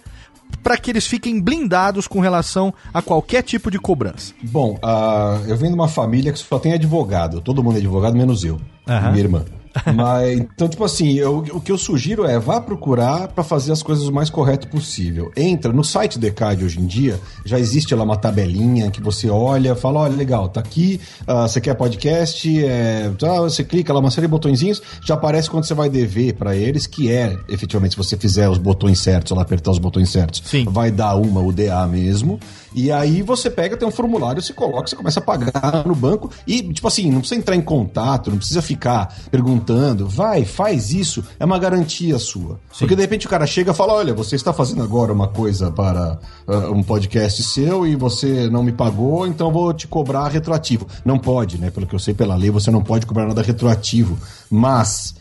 [0.62, 4.34] para que eles fiquem blindados com relação a qualquer tipo de cobrança?
[4.42, 7.40] Bom, uh, eu venho de uma família que só tem advogado.
[7.40, 8.54] Todo mundo é advogado, menos eu.
[8.88, 9.10] Uhum.
[9.12, 9.44] Minha irmã.
[9.94, 13.82] Mas, então, tipo assim, eu, o que eu sugiro é vá procurar para fazer as
[13.82, 15.30] coisas o mais correto possível.
[15.36, 19.28] Entra no site do ECAD hoje em dia, já existe lá uma tabelinha que você
[19.28, 24.00] olha, fala, olha, legal, tá aqui, uh, você quer podcast, é, tá, você clica lá
[24.00, 27.92] uma série de botõezinhos, já aparece quando você vai dever para eles, que é, efetivamente,
[27.92, 30.64] se você fizer os botões certos, lá apertar os botões certos, Sim.
[30.68, 32.38] vai dar uma UDA mesmo.
[32.76, 36.30] E aí você pega, tem um formulário, você coloca, você começa a pagar no banco
[36.46, 39.65] e, tipo assim, não precisa entrar em contato, não precisa ficar perguntando,
[40.06, 42.60] vai, faz isso, é uma garantia sua.
[42.72, 42.80] Sim.
[42.80, 45.70] Porque de repente o cara chega e fala: olha, você está fazendo agora uma coisa
[45.70, 50.86] para uh, um podcast seu e você não me pagou, então vou te cobrar retroativo.
[51.04, 51.70] Não pode, né?
[51.70, 54.16] Pelo que eu sei pela lei, você não pode cobrar nada retroativo.
[54.50, 55.15] Mas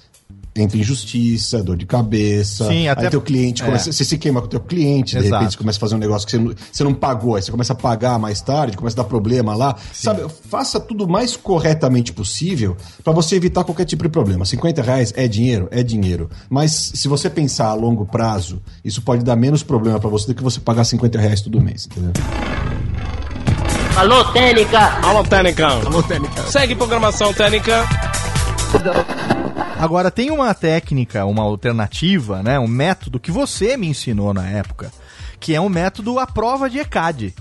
[0.55, 2.67] entra em justiça, dor de cabeça.
[2.67, 3.05] Sim, até...
[3.05, 3.65] Aí teu cliente é.
[3.65, 5.97] começa, você se queima com o teu cliente, de repente você começa a fazer um
[5.97, 8.95] negócio que você não, você não pagou, aí você começa a pagar mais tarde, começa
[8.95, 9.75] a dar problema lá.
[9.91, 10.05] Sim.
[10.05, 14.45] Sabe, faça tudo o mais corretamente possível para você evitar qualquer tipo de problema.
[14.45, 15.67] 50 reais é dinheiro?
[15.71, 16.29] É dinheiro.
[16.49, 20.35] Mas se você pensar a longo prazo, isso pode dar menos problema para você do
[20.35, 22.13] que você pagar 50 reais todo mês, entendeu?
[23.97, 24.99] Alô, Técnica!
[25.01, 25.67] Alô, Técnica!
[25.67, 26.43] Alô, Técnica!
[26.47, 27.85] Segue programação Técnica!
[29.77, 32.59] Agora, tem uma técnica, uma alternativa, né?
[32.59, 34.91] Um método que você me ensinou na época,
[35.39, 37.33] que é um método à prova de ECAD.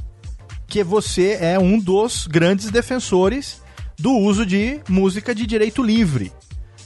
[0.67, 3.63] Que você é um dos grandes defensores
[3.99, 6.33] do uso de música de direito livre.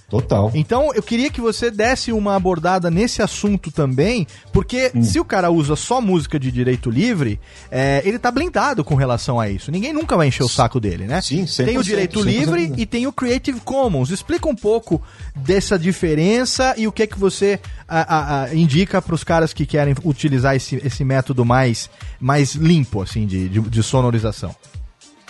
[0.09, 0.51] Total.
[0.55, 5.03] Então, eu queria que você desse uma abordada nesse assunto também, porque hum.
[5.03, 7.38] se o cara usa só música de direito livre,
[7.71, 9.71] é, ele tá blindado com relação a isso.
[9.71, 11.21] Ninguém nunca vai encher o saco dele, né?
[11.21, 14.09] Sim, Tem o direito livre e tem o Creative Commons.
[14.09, 15.03] Explica um pouco
[15.37, 19.53] dessa diferença e o que é que você a, a, a, indica para os caras
[19.53, 24.57] que querem utilizar esse, esse método mais, mais limpo, assim, de, de, de sonorização.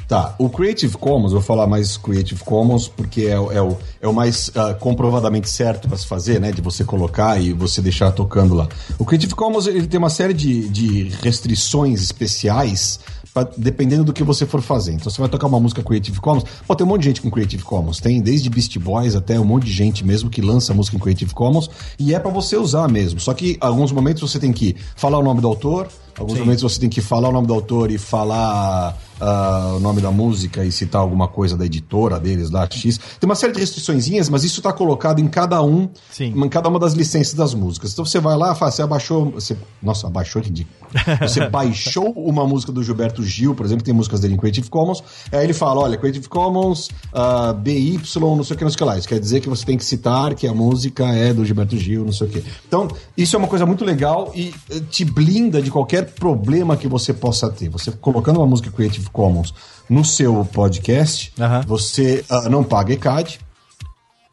[0.08, 4.14] Tá, o Creative Commons, vou falar mais Creative Commons porque é, é o, é o
[4.14, 6.50] mais uh, comprovadamente certo para se fazer, né?
[6.50, 8.66] De você colocar e você deixar tocando lá.
[8.98, 13.00] O Creative Commons ele tem uma série de, de restrições especiais
[13.34, 14.92] pra, dependendo do que você for fazer.
[14.92, 17.30] Então você vai tocar uma música Creative Commons, pô, tem um monte de gente com
[17.30, 20.96] Creative Commons, tem desde Beast Boys até um monte de gente mesmo que lança música
[20.96, 21.68] em Creative Commons
[21.98, 23.20] e é para você usar mesmo.
[23.20, 25.86] Só que em alguns momentos você tem que falar o nome do autor,
[26.18, 26.40] alguns Sim.
[26.40, 30.10] momentos você tem que falar o nome do autor e falar uh, o nome da
[30.10, 32.98] música e citar alguma coisa da editora deles lá, X.
[33.18, 36.32] Tem uma série de restriçõezinhas, mas isso está colocado em cada um, Sim.
[36.36, 37.92] em cada uma das licenças das músicas.
[37.92, 39.30] Então você vai lá, fala, você abaixou.
[39.32, 40.76] Você, nossa, abaixou ridículo.
[41.20, 44.68] Você baixou uma música do Gilberto Gil, por exemplo, que tem músicas dele em Creative
[44.70, 45.02] Commons.
[45.32, 48.78] Aí ele fala: olha, Creative Commons, uh, BY, não sei o que, não sei o
[48.78, 48.98] que lá.
[48.98, 52.04] Isso quer dizer que você tem que citar que a música é do Gilberto Gil,
[52.04, 52.44] não sei o que.
[52.66, 56.88] Então, isso é uma coisa muito legal e eh, te blinda de qualquer problema que
[56.88, 57.68] você possa ter.
[57.68, 59.54] Você colocando uma música Creative Creative Commons
[59.88, 61.62] no seu podcast, uhum.
[61.62, 63.40] você uh, não paga ECAD.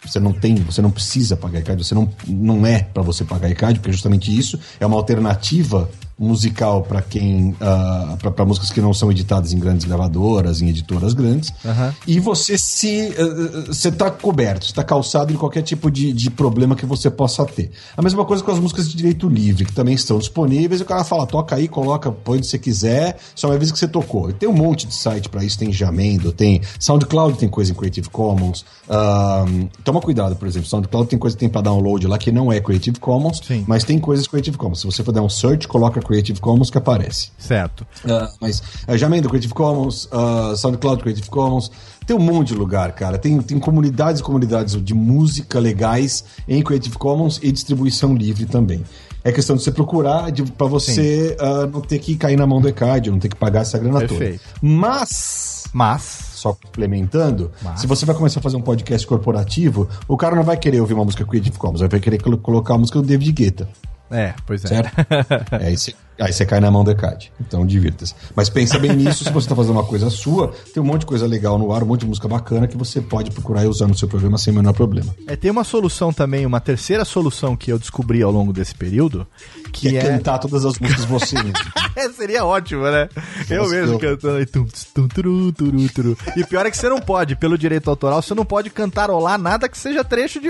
[0.06, 3.50] Você não tem, você não precisa pagar ECAD, você não, não é para você pagar
[3.50, 8.72] ECAD, porque é justamente isso é uma alternativa musical para quem uh, ah, para músicas
[8.72, 11.50] que não são editadas em grandes gravadoras, em editoras grandes.
[11.64, 11.94] Uhum.
[12.08, 16.76] E você se uh, você tá coberto, está calçado em qualquer tipo de, de problema
[16.76, 17.72] que você possa ter.
[17.98, 20.80] A mesma coisa com as músicas de direito livre, que também estão disponíveis.
[20.80, 23.80] E o cara fala, toca aí, coloca, põe onde você quiser, só uma vez que
[23.80, 24.30] você tocou.
[24.30, 27.76] E tem um monte de site para isso, tem Jamendo, tem SoundCloud, tem coisa em
[27.76, 28.66] Creative Commons.
[28.88, 32.52] Uh, toma cuidado, por exemplo, SoundCloud tem coisa que tem para download lá que não
[32.52, 33.66] é Creative Commons, Sim.
[33.68, 34.80] mas tem coisas Creative Commons.
[34.80, 37.32] Se você for dar um search, coloca Creative Commons que aparece.
[37.38, 37.82] Certo.
[38.04, 41.72] Uh, mas uh, Jamendo Creative Commons, uh, SoundCloud Creative Commons,
[42.06, 43.18] tem um monte de lugar, cara.
[43.18, 48.84] Tem, tem comunidades e comunidades de música legais em Creative Commons e distribuição livre também.
[49.24, 52.70] É questão de você procurar para você uh, não ter que cair na mão do
[52.70, 54.40] ECAD, não ter que pagar essa grana Perfeito.
[54.40, 54.62] toda.
[54.62, 55.64] Mas.
[55.74, 57.82] Mas só complementando, Mas...
[57.82, 60.94] se você vai começar a fazer um podcast corporativo, o cara não vai querer ouvir
[60.94, 63.68] uma música Creative Commons, vai querer colocar a música do David Guetta.
[64.12, 64.68] É, pois é.
[64.68, 64.92] Certo?
[65.62, 65.92] é isso.
[66.20, 67.32] Aí você cai na mão do ECAD.
[67.40, 68.16] Então divirta-se.
[68.36, 71.06] Mas pensa bem nisso, se você está fazendo uma coisa sua, tem um monte de
[71.08, 73.88] coisa legal no ar, um monte de música bacana que você pode procurar e usar
[73.88, 75.14] no seu programa sem o menor problema.
[75.28, 79.28] É, tem uma solução também, uma terceira solução que eu descobri ao longo desse período,
[79.74, 81.54] que, que é, é, cantar todas as músicas você mesmo.
[81.96, 83.10] é, seria ótimo, né?
[83.16, 84.00] Nossa, eu mesmo eu...
[84.00, 84.46] cantando aí.
[84.46, 86.18] Tum, tum, turu, turu, turu.
[86.38, 89.68] E pior é que você não pode, pelo direito autoral, você não pode cantarolar nada
[89.68, 90.50] que seja trecho de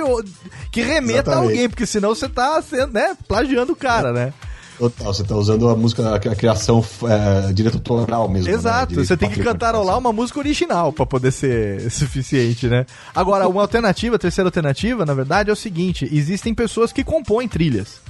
[0.71, 1.33] que remeta Exatamente.
[1.33, 4.33] a alguém, porque senão você tá sendo, né, plagiando o cara, né?
[4.77, 8.49] Total, você tá usando a música, a criação é, direito autoral mesmo.
[8.49, 8.53] Né?
[8.53, 9.03] Exato, né?
[9.03, 12.85] você tem que cantarolar uma música original para poder ser suficiente, né?
[13.13, 17.47] Agora, uma alternativa, a terceira alternativa, na verdade, é o seguinte: existem pessoas que compõem
[17.47, 18.01] trilhas.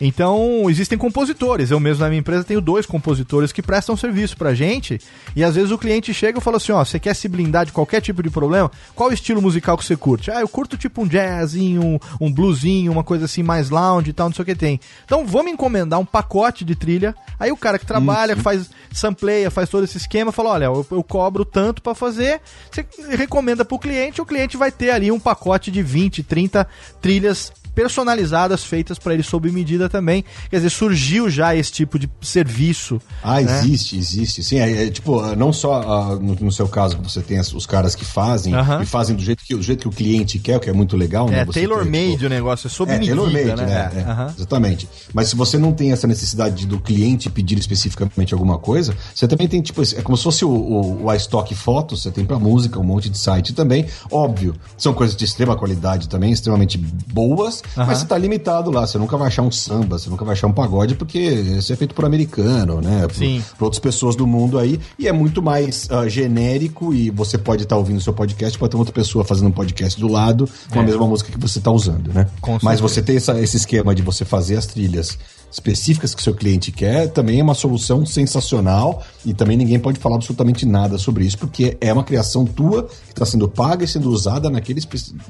[0.00, 1.70] Então, existem compositores.
[1.70, 5.00] Eu mesmo na minha empresa tenho dois compositores que prestam serviço pra gente.
[5.34, 7.72] E às vezes o cliente chega e fala assim: ó, você quer se blindar de
[7.72, 8.70] qualquer tipo de problema?
[8.94, 10.30] Qual o estilo musical que você curte?
[10.30, 14.12] Ah, eu curto tipo um jazzinho, um, um bluesinho, uma coisa assim mais lounge e
[14.12, 14.78] tal, não sei o que tem.
[15.04, 17.14] Então vamos encomendar um pacote de trilha.
[17.38, 18.42] Aí o cara que trabalha, Isso.
[18.42, 22.40] faz sampleia, faz todo esse esquema, fala: olha, eu, eu cobro tanto para fazer.
[22.70, 26.66] Você recomenda pro cliente, o cliente vai ter ali um pacote de 20, 30
[27.00, 30.24] trilhas personalizadas, feitas para ele sob medida também.
[30.48, 32.98] Quer dizer, surgiu já esse tipo de serviço.
[33.22, 33.60] Ah, né?
[33.60, 34.42] existe, existe.
[34.42, 37.66] Sim, é, é tipo, não só uh, no, no, seu caso, você tem as, os
[37.66, 38.82] caras que fazem uh -huh.
[38.82, 40.96] e fazem do jeito, que, do jeito que o cliente quer, o que é muito
[40.96, 41.40] legal, né?
[41.40, 43.66] É tailor-made tipo, o negócio, é sob é, medida, tailor-made, né?
[43.66, 43.90] né?
[43.94, 44.34] É, uh -huh.
[44.38, 44.88] Exatamente.
[45.12, 49.46] Mas se você não tem essa necessidade do cliente pedir especificamente alguma coisa, você também
[49.48, 52.80] tem, tipo, é como se fosse o, o, o iStock Fotos, você tem para música,
[52.80, 53.84] um monte de site também.
[54.10, 57.86] Óbvio, são coisas de extrema qualidade também, extremamente boas, Uhum.
[57.86, 60.46] Mas você tá limitado lá, você nunca vai achar um samba, você nunca vai achar
[60.46, 63.06] um pagode, porque isso é feito por americano, né?
[63.06, 63.42] Por, Sim.
[63.58, 64.80] por outras pessoas do mundo aí.
[64.98, 68.58] E é muito mais uh, genérico e você pode estar tá ouvindo o seu podcast,
[68.58, 70.82] pode ter outra pessoa fazendo um podcast do lado com é.
[70.82, 72.26] a mesma música que você está usando, né?
[72.62, 75.18] Mas você tem essa, esse esquema de você fazer as trilhas
[75.56, 80.16] específicas que seu cliente quer, também é uma solução sensacional e também ninguém pode falar
[80.16, 84.10] absolutamente nada sobre isso, porque é uma criação tua que está sendo paga e sendo
[84.10, 84.82] usada naquele,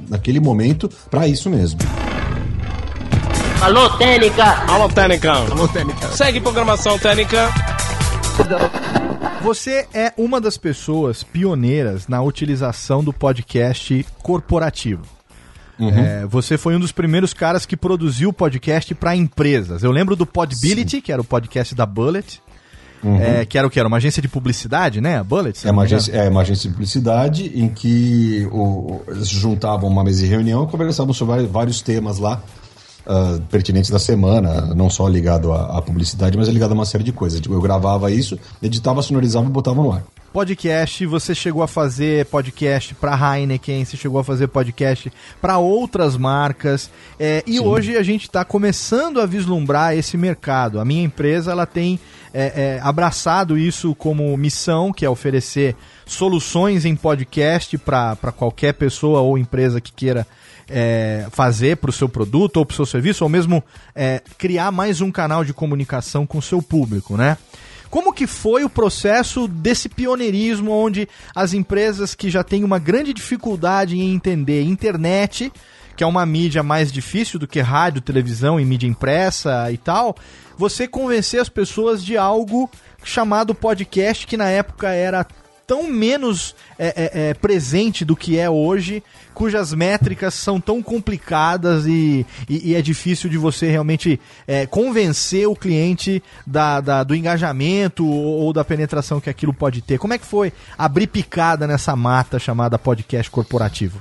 [0.08, 1.78] naquele momento para isso mesmo.
[3.60, 4.44] Alô, Técnica!
[4.68, 5.32] Alô, Técnica!
[5.32, 6.08] Alô, Técnica!
[6.08, 7.48] Segue programação Técnica!
[9.42, 15.15] Você é uma das pessoas pioneiras na utilização do podcast corporativo.
[15.78, 15.90] Uhum.
[15.90, 19.82] É, você foi um dos primeiros caras que produziu podcast para empresas.
[19.82, 21.00] Eu lembro do Podbility, Sim.
[21.02, 22.40] que era o podcast da Bullet.
[23.04, 23.20] Uhum.
[23.20, 23.78] É, que era o que?
[23.78, 25.18] Era uma agência de publicidade, né?
[25.18, 25.66] A Bullet?
[25.66, 30.22] É uma, agência, é uma agência de publicidade em que o, eles juntavam uma mesa
[30.22, 32.42] de reunião e conversavam sobre vários temas lá
[33.06, 36.86] uh, pertinentes da semana, não só ligado à, à, publicidade, mas é ligado a uma
[36.86, 37.40] série de coisas.
[37.40, 40.02] Tipo, eu gravava isso, editava, sonorizava e botava no ar.
[40.32, 46.16] Podcast, você chegou a fazer podcast para Heineken, você chegou a fazer podcast para outras
[46.16, 47.60] marcas, é, e Sim.
[47.60, 50.78] hoje a gente está começando a vislumbrar esse mercado.
[50.78, 51.98] A minha empresa ela tem
[52.34, 55.74] é, é, abraçado isso como missão, que é oferecer
[56.04, 60.26] soluções em podcast para qualquer pessoa ou empresa que queira
[60.68, 63.62] é, fazer para o seu produto ou para o seu serviço, ou mesmo
[63.94, 67.38] é, criar mais um canal de comunicação com o seu público, né?
[67.90, 73.12] Como que foi o processo desse pioneirismo onde as empresas que já têm uma grande
[73.12, 75.52] dificuldade em entender internet,
[75.96, 80.16] que é uma mídia mais difícil do que rádio, televisão e mídia impressa e tal,
[80.58, 82.70] você convencer as pessoas de algo
[83.04, 85.26] chamado podcast que na época era
[85.66, 89.02] tão menos é, é, é, presente do que é hoje,
[89.34, 95.48] cujas métricas são tão complicadas e, e, e é difícil de você realmente é, convencer
[95.48, 99.98] o cliente da, da, do engajamento ou, ou, da penetração que aquilo pode ter.
[99.98, 104.00] Como é que foi abrir picada nessa mata chamada podcast corporativo?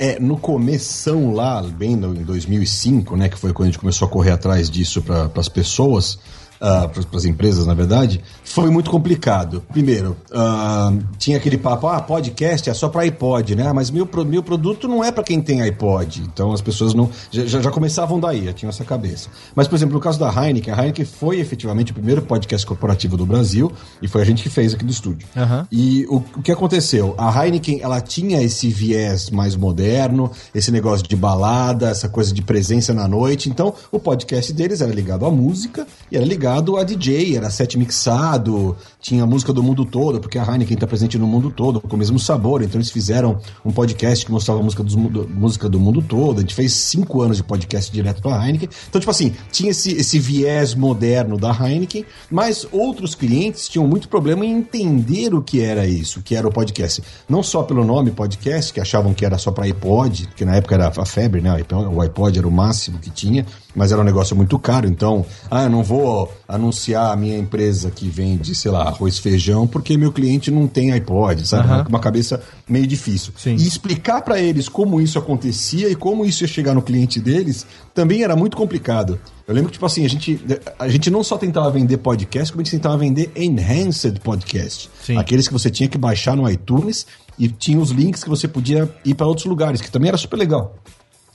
[0.00, 4.06] É, no começão lá, bem no, em 2005, né, que foi quando a gente começou
[4.06, 6.20] a correr atrás disso para as pessoas,
[6.60, 9.62] uh, ah, para as empresas, na verdade, foi muito complicado.
[9.72, 13.72] Primeiro, uh, tinha aquele papo, ah, podcast é só para iPod, né?
[13.72, 16.22] Mas meu, meu produto não é para quem tem iPod.
[16.22, 19.28] Então as pessoas não já, já começavam daí, já tinham essa cabeça.
[19.54, 23.16] Mas, por exemplo, no caso da Heineken, a Heineken foi efetivamente o primeiro podcast corporativo
[23.16, 25.26] do Brasil e foi a gente que fez aqui do estúdio.
[25.36, 25.66] Uhum.
[25.70, 27.14] E o, o que aconteceu?
[27.18, 32.42] A Heineken, ela tinha esse viés mais moderno, esse negócio de balada, essa coisa de
[32.42, 33.48] presença na noite.
[33.48, 37.50] Então, o podcast deles era ligado à música e era ligado ligado a DJ, era
[37.50, 41.80] set mixado, tinha música do mundo todo, porque a Heineken está presente no mundo todo,
[41.80, 42.62] com o mesmo sabor.
[42.62, 46.38] Então eles fizeram um podcast que mostrava música, do, música do mundo todo.
[46.38, 48.68] A gente fez cinco anos de podcast direto para a Heineken.
[48.88, 54.08] Então, tipo assim, tinha esse, esse viés moderno da Heineken, mas outros clientes tinham muito
[54.08, 57.02] problema em entender o que era isso, o que era o podcast.
[57.28, 60.74] Não só pelo nome podcast, que achavam que era só para iPod, que na época
[60.74, 61.50] era a febre, né?
[61.92, 63.46] O iPod era o máximo que tinha
[63.78, 67.92] mas era um negócio muito caro, então, ah, eu não vou anunciar a minha empresa
[67.92, 71.70] que vende, sei lá, arroz feijão, porque meu cliente não tem iPod, sabe?
[71.70, 71.84] Uhum.
[71.88, 73.32] Uma cabeça meio difícil.
[73.36, 73.54] Sim.
[73.54, 77.66] E explicar para eles como isso acontecia e como isso ia chegar no cliente deles
[77.94, 79.18] também era muito complicado.
[79.46, 80.40] Eu lembro que, tipo assim, a gente,
[80.78, 84.90] a gente não só tentava vender podcast, como a gente tentava vender enhanced podcast.
[85.02, 85.16] Sim.
[85.16, 87.06] Aqueles que você tinha que baixar no iTunes
[87.38, 90.36] e tinha os links que você podia ir para outros lugares, que também era super
[90.36, 90.76] legal.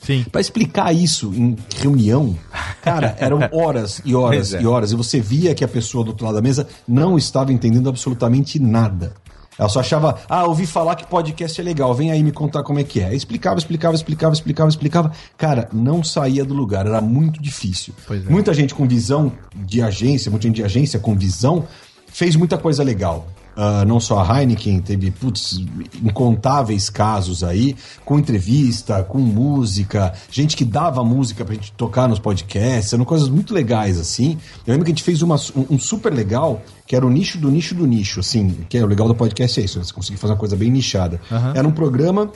[0.04, 0.26] Sim.
[0.32, 2.38] Para explicar isso em reunião,
[2.82, 4.62] cara, eram horas e horas é.
[4.62, 4.92] e horas.
[4.92, 8.60] E você via que a pessoa do outro lado da mesa não estava entendendo absolutamente
[8.60, 9.14] nada.
[9.58, 12.80] Ela só achava, ah, ouvi falar que podcast é legal, vem aí me contar como
[12.80, 13.14] é que é.
[13.14, 15.12] Explicava, explicava, explicava, explicava, explicava.
[15.38, 17.94] Cara, não saía do lugar, era muito difícil.
[18.10, 18.16] É.
[18.30, 21.68] Muita gente com visão de agência, muita gente de agência com visão,
[22.08, 23.28] fez muita coisa legal.
[23.56, 25.60] Uh, não só a Heineken, teve putz,
[26.02, 32.18] incontáveis casos aí, com entrevista, com música, gente que dava música pra gente tocar nos
[32.18, 34.40] podcasts, eram coisas muito legais assim.
[34.66, 37.38] Eu lembro que a gente fez uma, um, um super legal, que era o nicho
[37.38, 40.18] do nicho do nicho, assim, que é o legal do podcast é isso, você conseguir
[40.18, 41.22] fazer uma coisa bem nichada.
[41.30, 41.52] Uhum.
[41.54, 42.32] Era um programa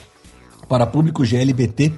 [0.68, 1.92] para público GLBT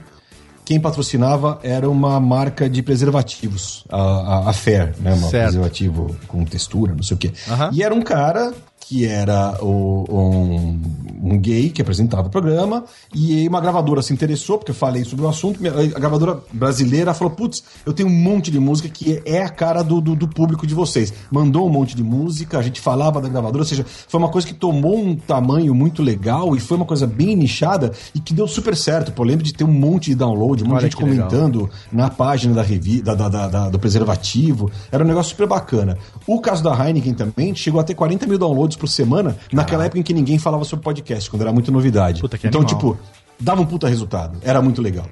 [0.71, 5.15] quem patrocinava era uma marca de preservativos, a, a, a Fair, né?
[5.15, 7.33] Um preservativo com textura, não sei o quê.
[7.49, 7.71] Uhum.
[7.73, 10.81] E era um cara que era o, um,
[11.23, 15.25] um, gay que apresentava o programa, e uma gravadora se interessou, porque eu falei sobre
[15.25, 19.43] o assunto, a gravadora brasileira falou, putz, eu tenho um monte de música que é
[19.43, 21.13] a cara do, do, do, público de vocês.
[21.31, 24.47] Mandou um monte de música, a gente falava da gravadora, ou seja, foi uma coisa
[24.47, 28.49] que tomou um tamanho muito legal, e foi uma coisa bem nichada, e que deu
[28.49, 29.13] super certo.
[29.13, 31.77] Pô, eu lembro de ter um monte de download, um monte de gente comentando legal.
[31.93, 35.99] na página da revista, da, da, da, do preservativo, era um negócio super bacana.
[36.27, 39.57] O caso da Heineken também chegou a ter 40 mil downloads por semana, Caraca.
[39.57, 42.21] naquela época em que ninguém falava sobre podcast, quando era muito novidade.
[42.21, 42.65] Puta, então, animal.
[42.65, 42.99] tipo,
[43.39, 44.39] dava um puta resultado.
[44.43, 45.07] Era muito legal.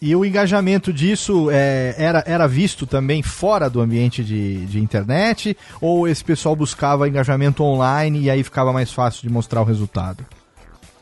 [0.00, 5.56] E o engajamento disso é, era, era visto também fora do ambiente de, de internet?
[5.80, 10.24] Ou esse pessoal buscava engajamento online e aí ficava mais fácil de mostrar o resultado?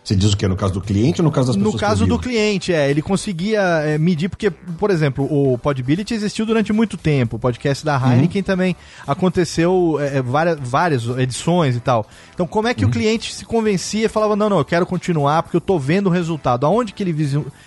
[0.09, 0.49] Você diz o que?
[0.49, 1.75] No caso do cliente ou no caso das pessoas?
[1.75, 2.91] No caso do cliente, é.
[2.91, 7.37] Ele conseguia é, medir, porque, por exemplo, o Podbility existiu durante muito tempo.
[7.37, 8.47] O podcast da Heineken uhum.
[8.47, 12.07] também aconteceu é, é várias, várias edições e tal.
[12.33, 12.91] Então, como é que uhum.
[12.91, 16.07] o cliente se convencia e falava, não, não, eu quero continuar porque eu tô vendo
[16.07, 16.65] o resultado.
[16.65, 17.15] Aonde que ele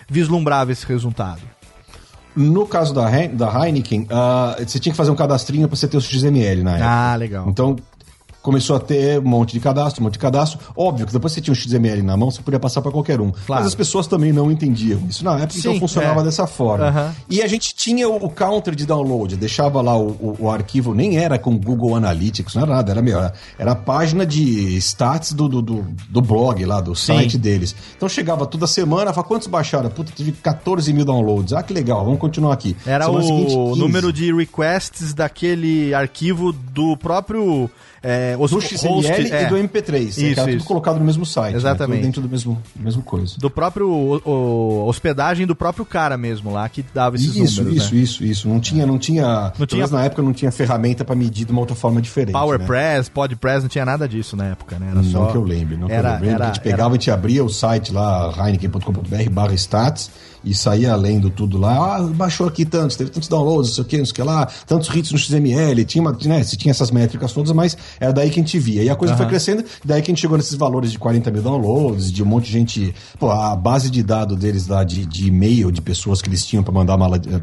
[0.09, 1.41] vislumbrava esse resultado?
[2.35, 5.97] No caso da, da Heineken, uh, você tinha que fazer um cadastrinho para você ter
[5.97, 6.89] o XML na época.
[6.89, 7.45] Ah, legal.
[7.47, 7.75] Então,
[8.41, 10.59] começou a ter um monte de cadastro, um monte de cadastro.
[10.75, 13.31] Óbvio que depois você tinha um XML na mão, você podia passar para qualquer um.
[13.31, 13.63] Claro.
[13.63, 16.23] Mas as pessoas também não entendiam isso na época, então Sim, então funcionava é.
[16.23, 16.89] dessa forma.
[16.89, 17.11] Uhum.
[17.29, 21.17] E a gente tinha o, counter de download, deixava lá o, o, o, arquivo, nem
[21.17, 23.33] era com Google Analytics, não era nada, era melhor.
[23.57, 27.17] Era a página de stats do, do, do, do blog lá, do Sim.
[27.17, 27.75] site deles.
[27.95, 29.89] Então chegava toda semana, falava, quantos baixaram?
[29.89, 31.53] Puta, tive 14 mil downloads.
[31.53, 32.75] Ah, que legal, vamos continuar aqui.
[32.85, 37.69] Era semana o seguinte, número de requests daquele arquivo do próprio
[38.03, 39.43] é, os do XML host, é.
[39.43, 40.07] e do MP3.
[40.07, 41.51] Isso, é, tudo colocado no mesmo site.
[41.51, 41.57] Né?
[41.57, 41.99] Exatamente.
[41.99, 42.05] Né?
[42.05, 43.35] dentro do mesmo, mesmo coisa.
[43.37, 47.85] Do próprio o, o, hospedagem do próprio cara mesmo lá que dava esses isso, números.
[47.85, 48.01] Isso, né?
[48.01, 48.49] isso, isso.
[48.49, 49.53] Não tinha, não tinha.
[49.57, 52.33] Não tinha na época não tinha ferramenta para medir de uma outra forma diferente.
[52.33, 53.13] PowerPress, né?
[53.13, 54.87] PodPress, não tinha nada disso na época, né?
[54.91, 55.25] Era não só...
[55.27, 56.29] que eu lembre, não era, que eu lembre.
[56.29, 56.89] Era, a gente pegava, era...
[56.89, 60.09] a gente abria o site lá, heineken.com.br stats
[60.43, 61.97] e saía lendo tudo lá.
[61.97, 64.23] Ah, baixou aqui tantos, teve tantos downloads, não sei o que, não sei o que
[64.23, 68.29] lá, tantos hits no XML, tinha, uma, né, tinha essas métricas todas, mas era daí
[68.29, 68.83] que a gente via.
[68.83, 69.17] E a coisa uhum.
[69.17, 72.25] foi crescendo, daí que a gente chegou nesses valores de 40 mil downloads, de um
[72.25, 72.95] monte de gente.
[73.19, 76.63] Pô, a base de dados deles lá de, de e-mail, de pessoas que eles tinham
[76.63, 76.97] para mandar,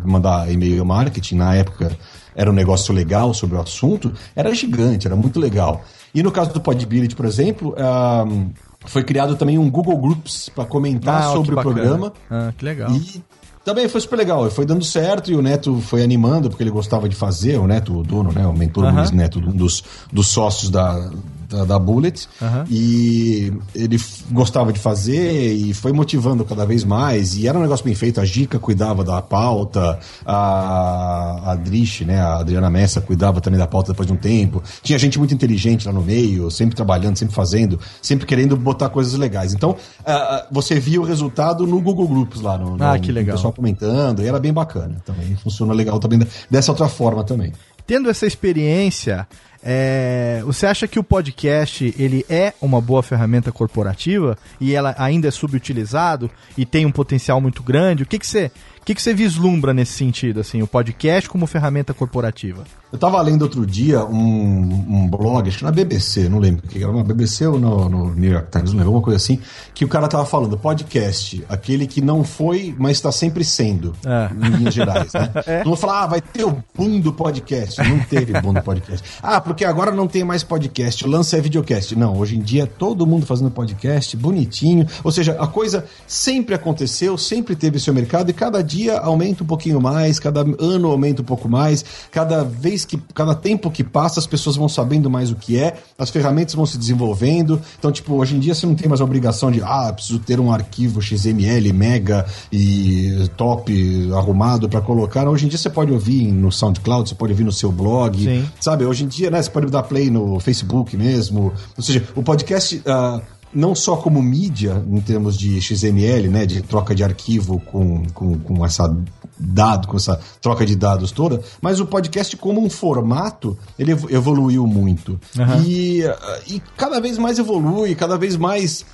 [0.05, 1.97] mandar e-mail marketing, na época
[2.35, 5.85] era um negócio legal sobre o assunto, era gigante, era muito legal.
[6.15, 8.51] E no caso do Podbility, por exemplo, um,
[8.87, 12.13] foi criado também um Google Groups para comentar ah, sobre o programa.
[12.31, 12.91] Ah, que legal.
[12.93, 13.23] E
[13.65, 14.49] também foi super legal.
[14.51, 17.99] Foi dando certo e o Neto foi animando, porque ele gostava de fazer, o Neto,
[17.99, 18.47] o dono, né?
[18.47, 18.97] O mentor uh -huh.
[18.97, 21.11] Luiz Neto, um dos, dos sócios da,
[21.49, 22.29] da, da Bullet.
[22.41, 22.65] Uhum.
[22.69, 23.99] E ele
[24.31, 27.37] gostava de fazer e foi motivando cada vez mais.
[27.37, 28.21] E era um negócio bem feito.
[28.21, 33.67] A Gica cuidava da pauta, a, a Drish, né, a Adriana Messa, cuidava também da
[33.67, 34.63] pauta depois de um tempo.
[34.83, 39.15] Tinha gente muito inteligente lá no meio, sempre trabalhando, sempre fazendo, sempre querendo botar coisas
[39.15, 39.55] legais.
[39.55, 43.35] Então, uh, você via o resultado no Google Groups lá, no, ah, no, que legal.
[43.35, 44.97] o pessoal comentando, e era bem bacana.
[45.05, 46.21] Também funciona legal também
[46.51, 47.53] dessa outra forma também.
[47.87, 49.27] Tendo essa experiência,
[49.63, 55.29] é, você acha que o podcast ele é uma boa ferramenta corporativa e ela ainda
[55.29, 58.03] é subutilizado e tem um potencial muito grande?
[58.03, 58.51] O que, que você
[58.89, 62.65] que, que você vislumbra nesse sentido, assim, o podcast como ferramenta corporativa?
[62.91, 66.83] Eu estava lendo outro dia um, um, blog, acho que na BBC, não lembro que
[66.83, 69.39] era uma BBC ou no, no, New York Times, não lembro, alguma coisa assim,
[69.75, 74.31] que o cara estava falando, podcast, aquele que não foi, mas está sempre sendo, é.
[74.47, 75.31] em linhas gerais, né?
[75.47, 75.65] É.
[75.65, 77.81] Não falar, ah, vai ter o boom do podcast.
[77.83, 79.07] Não teve boom do podcast.
[79.23, 81.95] Ah, porque agora não tem mais podcast, o lance é videocast.
[81.95, 87.17] Não, hoje em dia todo mundo fazendo podcast, bonitinho, ou seja, a coisa sempre aconteceu,
[87.19, 91.23] sempre teve seu mercado e cada dia dia aumenta um pouquinho mais, cada ano aumenta
[91.23, 95.31] um pouco mais, cada vez que, cada tempo que passa, as pessoas vão sabendo mais
[95.31, 97.61] o que é, as ferramentas vão se desenvolvendo.
[97.79, 100.39] Então, tipo, hoje em dia você não tem mais a obrigação de, ah, preciso ter
[100.39, 105.29] um arquivo XML mega e top arrumado para colocar.
[105.29, 108.47] Hoje em dia você pode ouvir no SoundCloud, você pode ouvir no seu blog, Sim.
[108.61, 108.85] sabe?
[108.85, 111.53] Hoje em dia, né, você pode dar play no Facebook mesmo.
[111.77, 112.77] Ou seja, o podcast.
[112.87, 118.05] Uh, não só como mídia, em termos de XML, né, de troca de arquivo com,
[118.15, 118.95] com, com essa
[119.39, 124.67] dado, com essa troca de dados toda, mas o podcast como um formato, ele evoluiu
[124.67, 125.21] muito.
[125.37, 125.63] Uhum.
[125.65, 126.03] E,
[126.47, 128.85] e cada vez mais evolui, cada vez mais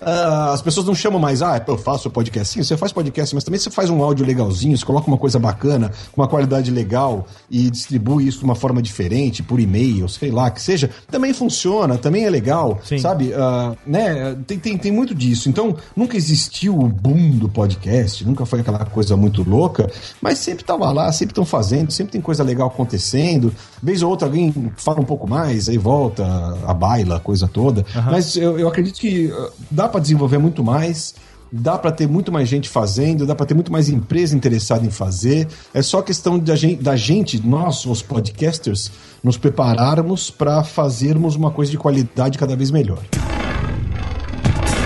[0.00, 2.54] Uh, as pessoas não chamam mais, ah, eu faço podcast.
[2.54, 5.38] Sim, você faz podcast, mas também você faz um áudio legalzinho, você coloca uma coisa
[5.38, 10.30] bacana, com uma qualidade legal e distribui isso de uma forma diferente, por e-mail, sei
[10.30, 10.90] lá, que seja.
[11.10, 12.98] Também funciona, também é legal, Sim.
[12.98, 13.32] sabe?
[13.32, 14.36] Uh, né?
[14.46, 15.48] Tem, tem, tem muito disso.
[15.48, 19.90] Então, nunca existiu o boom do podcast, nunca foi aquela coisa muito louca,
[20.20, 23.54] mas sempre tava lá, sempre estão fazendo, sempre tem coisa legal acontecendo.
[23.82, 26.24] Vez ou outra alguém fala um pouco mais, aí volta
[26.66, 27.84] a baila, a coisa toda.
[27.94, 28.02] Uhum.
[28.10, 31.14] Mas eu, eu acredito que uh, dá para desenvolver muito mais,
[31.52, 34.90] dá para ter muito mais gente fazendo, dá para ter muito mais empresa interessada em
[34.90, 35.46] fazer.
[35.72, 38.90] É só questão da gente, da gente nós, os podcasters,
[39.22, 42.98] nos prepararmos para fazermos uma coisa de qualidade cada vez melhor.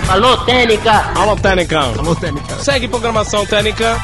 [0.07, 0.91] Alô, Técnica!
[1.15, 1.79] Alô, Técnica!
[1.79, 2.55] Alô, Técnica!
[2.59, 3.97] Segue programação Técnica!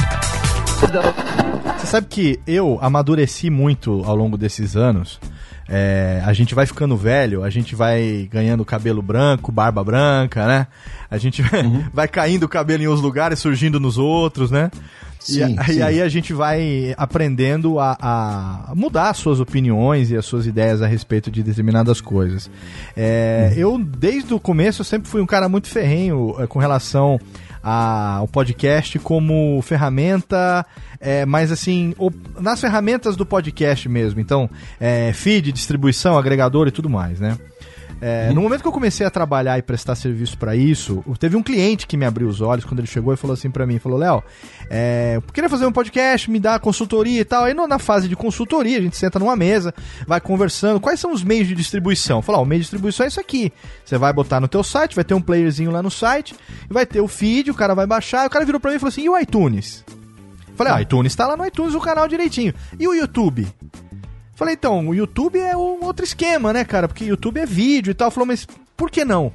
[1.77, 5.19] Você sabe que eu amadureci muito ao longo desses anos
[5.67, 10.67] é, a gente vai ficando velho, a gente vai ganhando cabelo branco, barba branca, né?
[11.09, 11.85] A gente uhum.
[11.93, 14.69] vai caindo o cabelo em uns lugares, surgindo nos outros, né?
[15.25, 15.79] Sim, e, sim.
[15.79, 20.45] e, aí a gente vai aprendendo a, a, mudar as suas opiniões e as suas
[20.45, 22.49] ideias a respeito de determinadas coisas.
[22.95, 23.57] É, uhum.
[23.57, 27.19] Eu, desde o começo, eu sempre fui um cara muito ferrenho é, com relação
[27.63, 30.63] a, o podcast como ferramenta,
[30.99, 34.19] é, mas assim, o, nas ferramentas do podcast mesmo.
[34.19, 34.47] Então,
[34.79, 37.35] é, feed, distribuição, agregador e tudo mais, né?
[38.01, 38.31] É.
[38.33, 41.87] No momento que eu comecei a trabalhar e prestar serviço para isso, teve um cliente
[41.87, 44.23] que me abriu os olhos quando ele chegou e falou assim para mim, falou, Léo,
[44.69, 47.45] é, queria fazer um podcast, me dar consultoria e tal.
[47.45, 49.73] Aí na fase de consultoria, a gente senta numa mesa,
[50.05, 52.21] vai conversando, quais são os meios de distribuição?
[52.21, 53.51] Falou, o meio de distribuição é isso aqui.
[53.83, 56.35] Você vai botar no teu site, vai ter um playerzinho lá no site,
[56.69, 58.89] vai ter o feed, o cara vai baixar, o cara virou para mim e falou
[58.89, 59.83] assim, e o iTunes?
[60.55, 62.53] Falei, ah, iTunes tá lá no iTunes o canal direitinho.
[62.79, 63.45] E o YouTube?
[64.35, 66.87] Falei, então, o YouTube é um outro esquema, né, cara?
[66.87, 68.11] Porque YouTube é vídeo e tal.
[68.11, 69.31] Falou, mas por que não?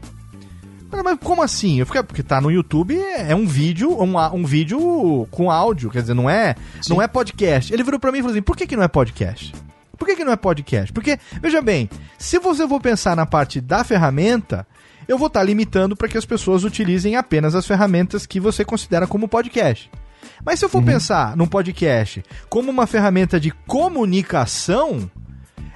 [0.90, 1.78] Falei, mas como assim?
[1.78, 6.02] Eu fiquei, porque tá no YouTube, é um vídeo, um, um vídeo com áudio, quer
[6.02, 6.54] dizer, não é,
[6.88, 7.72] não é podcast.
[7.72, 9.54] Ele virou pra mim e falou assim: por que, que não é podcast?
[9.96, 10.92] Por que, que não é podcast?
[10.92, 11.88] Porque, veja bem,
[12.18, 14.66] se você for pensar na parte da ferramenta,
[15.06, 18.64] eu vou estar tá limitando para que as pessoas utilizem apenas as ferramentas que você
[18.64, 19.90] considera como podcast.
[20.44, 20.84] Mas se eu for uhum.
[20.84, 25.10] pensar num podcast como uma ferramenta de comunicação,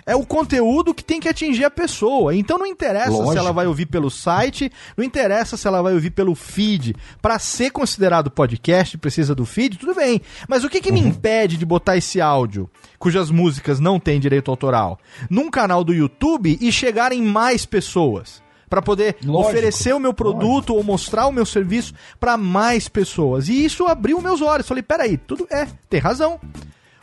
[0.07, 2.34] é o conteúdo que tem que atingir a pessoa.
[2.34, 3.32] Então não interessa Lógico.
[3.32, 6.95] se ela vai ouvir pelo site, não interessa se ela vai ouvir pelo feed.
[7.22, 10.20] Para ser considerado podcast, precisa do feed, tudo bem.
[10.49, 10.95] Mas o que, que uhum.
[10.95, 12.68] me impede de botar esse áudio,
[12.99, 14.99] cujas músicas não têm direito autoral,
[15.30, 18.43] num canal do YouTube e chegar em mais pessoas?
[18.74, 19.50] Para poder Lógico.
[19.50, 20.74] oferecer o meu produto Lógico.
[20.74, 23.48] ou mostrar o meu serviço para mais pessoas.
[23.48, 24.66] E isso abriu meus olhos.
[24.66, 26.40] Falei, peraí, tudo é, tem razão.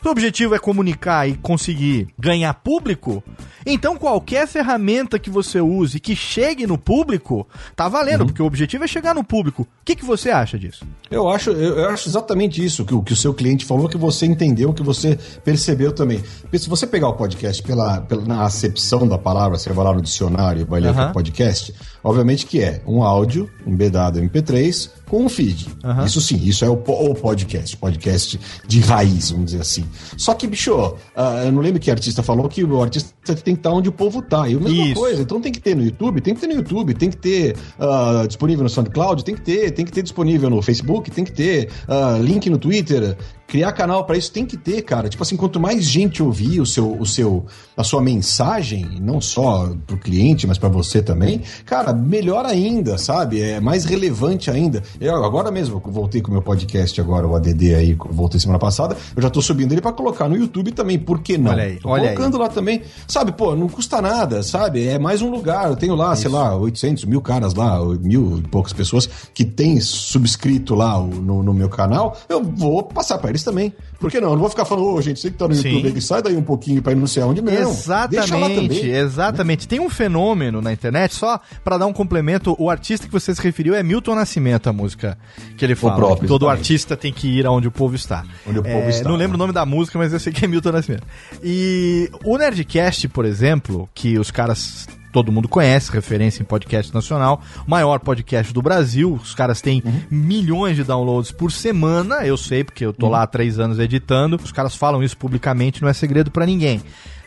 [0.02, 3.22] Se o objetivo é comunicar e conseguir ganhar público,
[3.64, 7.46] então qualquer ferramenta que você use que chegue no público,
[7.76, 8.26] tá valendo, uhum.
[8.26, 9.62] porque o objetivo é chegar no público.
[9.62, 10.84] O que, que você acha disso?
[11.08, 14.72] Eu acho, eu acho exatamente isso que, que o seu cliente falou, que você entendeu,
[14.72, 16.20] que você percebeu também.
[16.40, 19.92] Porque se você pegar o podcast pela, pela na acepção da palavra, você vai lá
[19.92, 21.72] no dicionário e vai ler o podcast,
[22.02, 25.68] obviamente que é um áudio embedado MP3 com um feed.
[25.84, 26.04] Uhum.
[26.06, 29.84] Isso sim, isso é o, o, podcast, podcast de raiz, vamos dizer assim.
[30.16, 30.96] Só que, bicho, uh,
[31.44, 34.22] eu não lembro que artista falou que o artista tem que estar onde o povo
[34.22, 34.48] tá.
[34.48, 34.94] E a mesma isso.
[34.94, 37.56] coisa, então tem que ter no YouTube, tem que ter no YouTube, tem que ter
[37.78, 41.32] uh, disponível no SoundCloud, tem que ter, tem que ter disponível no Facebook, tem que
[41.32, 43.16] ter uh, link no Twitter,
[43.52, 45.10] criar canal para isso tem que ter, cara.
[45.10, 47.44] Tipo assim, quanto mais gente ouvir o seu, o seu,
[47.76, 53.42] a sua mensagem, não só pro cliente, mas para você também, cara, melhor ainda, sabe?
[53.42, 54.82] É mais relevante ainda.
[54.98, 58.96] Eu agora mesmo voltei com o meu podcast agora, o ADD aí, voltei semana passada,
[59.14, 61.50] eu já tô subindo ele para colocar no YouTube também, por que não?
[61.50, 62.42] Olha aí, tô olha colocando aí.
[62.42, 62.82] lá também.
[63.06, 64.86] Sabe, pô, não custa nada, sabe?
[64.86, 65.68] É mais um lugar.
[65.68, 66.22] Eu tenho lá, isso.
[66.22, 71.42] sei lá, 800 mil caras lá, mil e poucas pessoas que têm subscrito lá no,
[71.42, 72.16] no meu canal.
[72.28, 73.74] Eu vou passar para eles também.
[74.02, 74.30] Por que não?
[74.30, 76.36] Eu não vou ficar falando, ô, gente, você que tá no YouTube aí, sai daí
[76.36, 77.52] um pouquinho pra ir não sei aonde, não.
[77.52, 79.68] Exatamente, exatamente.
[79.68, 83.40] Tem um fenômeno na internet, só pra dar um complemento, o artista que você se
[83.40, 85.16] referiu é Milton Nascimento, a música
[85.56, 85.94] que ele fala.
[85.94, 88.24] O próprio, todo artista tem que ir aonde o povo está.
[88.44, 89.08] Onde o povo é, está.
[89.08, 89.44] Não lembro né?
[89.44, 91.06] o nome da música, mas eu sei que é Milton Nascimento.
[91.40, 97.42] E o Nerdcast, por exemplo, que os caras todo mundo conhece, referência em podcast nacional,
[97.66, 99.12] maior podcast do Brasil.
[99.12, 100.02] Os caras têm uhum.
[100.10, 103.12] milhões de downloads por semana, eu sei, porque eu tô uhum.
[103.12, 104.40] lá há três anos editando.
[104.42, 106.82] Os caras falam isso publicamente, não é segredo para ninguém.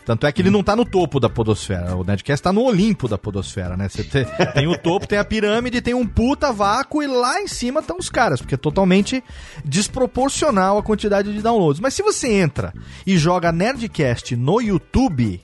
[0.06, 1.96] Tanto é que ele não tá no topo da podosfera.
[1.96, 3.90] O Nerdcast tá no Olimpo da podosfera, né?
[3.90, 4.24] Você tem,
[4.54, 7.98] tem o topo, tem a pirâmide, tem um puta vácuo e lá em cima estão
[7.98, 9.24] os caras, porque é totalmente
[9.64, 11.80] desproporcional a quantidade de downloads.
[11.80, 12.72] Mas se você entra
[13.06, 15.42] e joga Nerdcast no YouTube,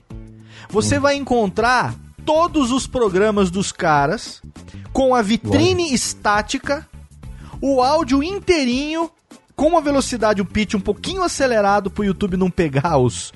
[0.70, 1.00] você hum.
[1.00, 4.42] vai encontrar todos os programas dos caras
[4.92, 5.94] com a vitrine Uau.
[5.94, 6.88] estática,
[7.60, 9.10] o áudio inteirinho
[9.54, 13.32] com uma velocidade, o pitch um pouquinho acelerado pro YouTube não pegar os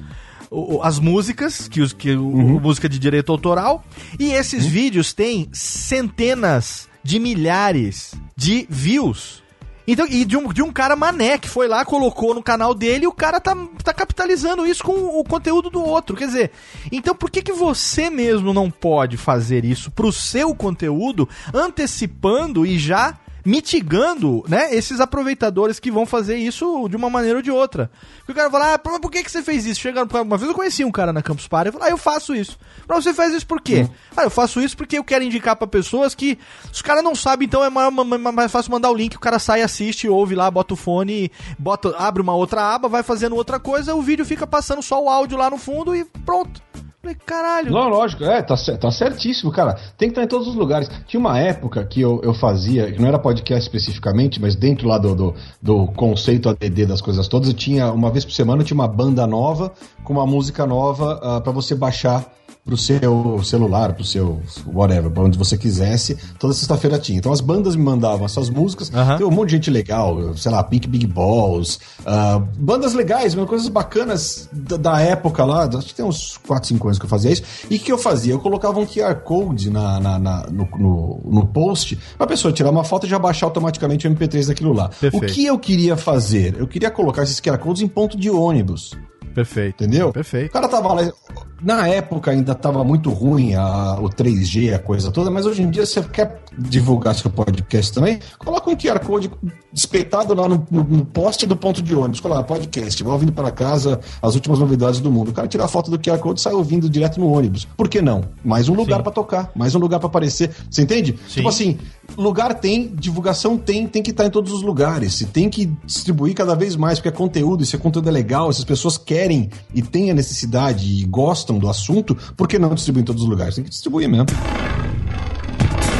[0.82, 2.60] as músicas, que, os, que uhum.
[2.60, 3.84] música de direito autoral,
[4.18, 4.70] e esses uhum.
[4.70, 9.42] vídeos têm centenas de milhares de views.
[9.86, 13.04] Então, e de um, de um cara mané que foi lá, colocou no canal dele
[13.04, 16.16] e o cara tá, tá capitalizando isso com o conteúdo do outro.
[16.16, 16.50] Quer dizer,
[16.90, 22.78] então por que, que você mesmo não pode fazer isso pro seu conteúdo, antecipando e
[22.78, 27.88] já mitigando, né, esses aproveitadores que vão fazer isso de uma maneira ou de outra.
[28.18, 29.80] Porque o cara fala, ah, por que, que você fez isso?
[29.80, 32.34] Chegando, uma vez eu conheci um cara na Campus Party, eu falei, ah, eu faço
[32.34, 32.58] isso.
[32.88, 33.82] Mas você faz isso por quê?
[33.82, 33.90] Uhum.
[34.16, 36.36] Ah, eu faço isso porque eu quero indicar para pessoas que
[36.72, 39.62] os caras não sabem, então é mais, mais, fácil mandar o link, o cara sai,
[39.62, 43.94] assiste, ouve lá, bota o fone, bota, abre uma outra aba, vai fazendo outra coisa,
[43.94, 46.65] o vídeo fica passando só o áudio lá no fundo e pronto.
[47.06, 47.70] Falei, caralho.
[47.70, 49.74] Não, lógico, é, tá, tá certíssimo, cara.
[49.96, 50.90] Tem que estar em todos os lugares.
[51.06, 54.98] Tinha uma época que eu, eu fazia, que não era podcast especificamente, mas dentro lá
[54.98, 58.66] do, do, do conceito ADD das coisas todas, eu tinha, uma vez por semana, eu
[58.66, 62.26] tinha uma banda nova com uma música nova uh, ah, para você baixar
[62.66, 66.18] pro seu celular, pro seu whatever, pra onde você quisesse.
[66.36, 67.16] Toda sexta-feira tinha.
[67.16, 68.88] Então as bandas me mandavam essas músicas.
[68.90, 69.16] Uhum.
[69.18, 73.68] Tem um monte de gente legal, sei lá, Pink Big Balls, uh, bandas legais, coisas
[73.68, 75.64] bacanas da, da, época lá.
[75.64, 77.44] Acho que tem uns 4, 5 anos que eu fazia isso.
[77.70, 78.32] E o que eu fazia?
[78.32, 82.70] Eu colocava um QR Code na, na, na no, no, no, post pra pessoa tirar
[82.70, 84.88] uma foto e já baixar automaticamente o MP3 daquilo lá.
[84.88, 85.24] Perfeito.
[85.24, 86.56] O que eu queria fazer?
[86.58, 88.90] Eu queria colocar esses QR Codes em ponto de ônibus.
[89.36, 89.84] Perfeito.
[89.84, 90.10] Entendeu?
[90.12, 90.48] Perfeito.
[90.48, 91.12] O cara tava lá.
[91.60, 95.70] Na época ainda tava muito ruim a, o 3G, a coisa toda, mas hoje em
[95.70, 99.30] dia você quer divulgar seu podcast também, coloca um QR Code
[99.72, 102.20] espeitado lá no, no, no poste do ponto de ônibus.
[102.20, 105.30] Coloca podcast, vai ouvindo para casa as últimas novidades do mundo.
[105.30, 107.66] O cara tira a foto do QR Code e sai ouvindo direto no ônibus.
[107.76, 108.22] Por que não?
[108.42, 110.50] Mais um lugar para tocar, mais um lugar para aparecer.
[110.70, 111.18] Você entende?
[111.26, 111.34] Sim.
[111.36, 111.78] Tipo assim,
[112.16, 115.20] lugar tem, divulgação tem, tem que estar tá em todos os lugares.
[115.20, 118.64] E tem que distribuir cada vez mais, porque é conteúdo, esse conteúdo é legal, essas
[118.64, 123.06] pessoas querem e têm a necessidade e gostam do assunto, por que não distribuir em
[123.06, 123.54] todos os lugares?
[123.54, 124.26] Tem que distribuir mesmo.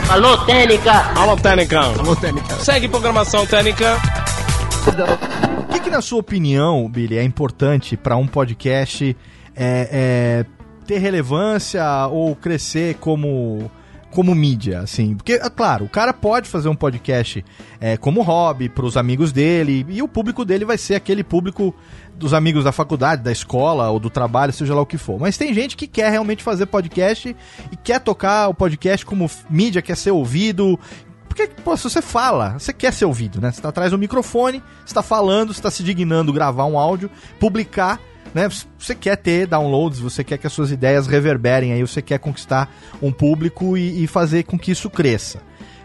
[0.08, 0.92] Alô, Técnica!
[1.18, 1.80] Alô, Técnica!
[1.80, 2.54] Alô, Técnica!
[2.56, 3.96] Segue programação Técnica.
[5.68, 9.16] O que, que, na sua opinião, Billy, é importante para um podcast
[9.56, 10.46] é, é,
[10.86, 13.68] ter relevância ou crescer como
[14.16, 15.14] como mídia, assim.
[15.14, 17.44] Porque, é claro, o cara pode fazer um podcast
[17.78, 21.74] é, como hobby para os amigos dele e o público dele vai ser aquele público
[22.14, 25.20] dos amigos da faculdade, da escola ou do trabalho, seja lá o que for.
[25.20, 27.36] Mas tem gente que quer realmente fazer podcast
[27.70, 30.80] e quer tocar o podcast como mídia, quer ser ouvido,
[31.28, 33.52] porque, pô, se você fala, você quer ser ouvido, né?
[33.52, 37.10] Você tá atrás do microfone, você tá falando, você tá se dignando gravar um áudio,
[37.38, 38.00] publicar
[38.34, 38.48] né?
[38.78, 42.70] Você quer ter downloads, você quer que as suas ideias reverberem aí, você quer conquistar
[43.00, 45.40] um público e, e fazer com que isso cresça.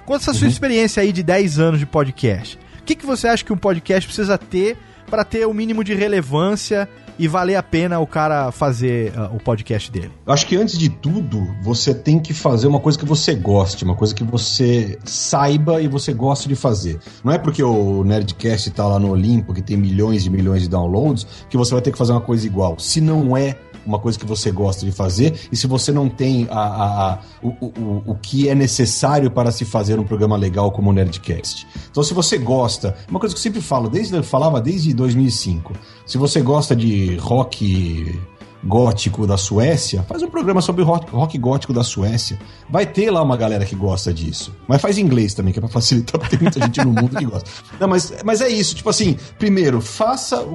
[0.06, 0.38] Quanto essa uhum.
[0.38, 3.58] sua experiência aí de 10 anos de podcast, o que, que você acha que um
[3.58, 4.78] podcast precisa ter
[5.10, 6.90] para ter o mínimo de relevância
[7.22, 10.12] e valer a pena o cara fazer uh, o podcast dele?
[10.26, 13.96] Acho que antes de tudo, você tem que fazer uma coisa que você goste, uma
[13.96, 17.00] coisa que você saiba e você goste de fazer.
[17.24, 20.70] Não é porque o Nerdcast tá lá no Olimpo, que tem milhões e milhões de
[20.70, 22.80] downloads, que você vai ter que fazer uma coisa igual.
[22.80, 23.56] Se não é
[23.86, 27.20] uma coisa que você gosta de fazer, e se você não tem a, a, a
[27.42, 31.68] o, o, o que é necessário para se fazer um programa legal como o Nerdcast.
[31.90, 35.74] Então, se você gosta, uma coisa que eu sempre falo, desde eu falava desde 2005,
[36.06, 38.20] se você gosta de rock
[38.64, 42.40] gótico da Suécia, faz um programa sobre rock, rock gótico da Suécia.
[42.70, 44.56] Vai ter lá uma galera que gosta disso.
[44.68, 47.16] Mas faz em inglês também, que é pra facilitar, porque tem muita gente no mundo
[47.16, 47.50] que gosta.
[47.80, 50.46] Não, mas, mas é isso, tipo assim, primeiro, faça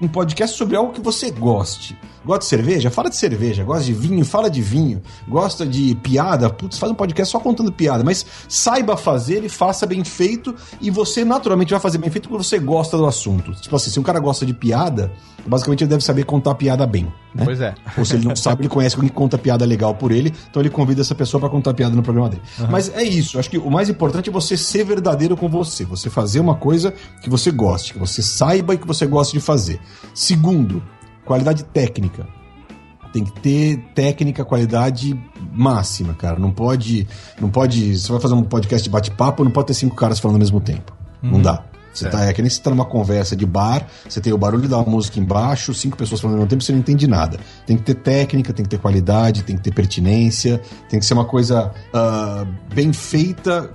[0.00, 1.96] um podcast sobre algo que você goste.
[2.24, 2.90] Gosta de cerveja?
[2.90, 3.64] Fala de cerveja.
[3.64, 4.24] Gosta de vinho?
[4.24, 5.00] Fala de vinho.
[5.26, 6.50] Gosta de piada?
[6.50, 8.04] Putz, faz um podcast só contando piada.
[8.04, 10.54] Mas saiba fazer e faça bem feito.
[10.80, 13.52] E você naturalmente vai fazer bem feito porque você gosta do assunto.
[13.54, 15.12] Tipo assim, se um cara gosta de piada,
[15.46, 17.04] basicamente ele deve saber contar piada bem.
[17.34, 17.44] Né?
[17.44, 17.74] Pois é.
[17.96, 20.32] Ou se ele não sabe, ele conhece alguém que conta piada legal por ele.
[20.50, 22.42] Então ele convida essa pessoa para contar piada no programa dele.
[22.58, 22.66] Uhum.
[22.70, 23.38] Mas é isso.
[23.38, 25.84] Acho que o mais importante é você ser verdadeiro com você.
[25.84, 26.92] Você fazer uma coisa
[27.22, 29.80] que você goste, que você saiba e que você goste de fazer.
[30.14, 30.82] Segundo,
[31.28, 32.26] qualidade técnica.
[33.12, 35.18] Tem que ter técnica, qualidade
[35.52, 36.38] máxima, cara.
[36.38, 37.06] Não pode.
[37.40, 37.98] Não pode.
[37.98, 40.60] Você vai fazer um podcast de bate-papo, não pode ter cinco caras falando ao mesmo
[40.60, 40.92] tempo.
[41.22, 41.32] Uhum.
[41.32, 41.64] Não dá.
[41.92, 44.68] Você tá, é que nem você tá numa conversa de bar, você tem o barulho
[44.68, 47.40] da música embaixo, cinco pessoas falando ao mesmo tempo, você não entende nada.
[47.66, 51.14] Tem que ter técnica, tem que ter qualidade, tem que ter pertinência, tem que ser
[51.14, 53.68] uma coisa uh, bem feita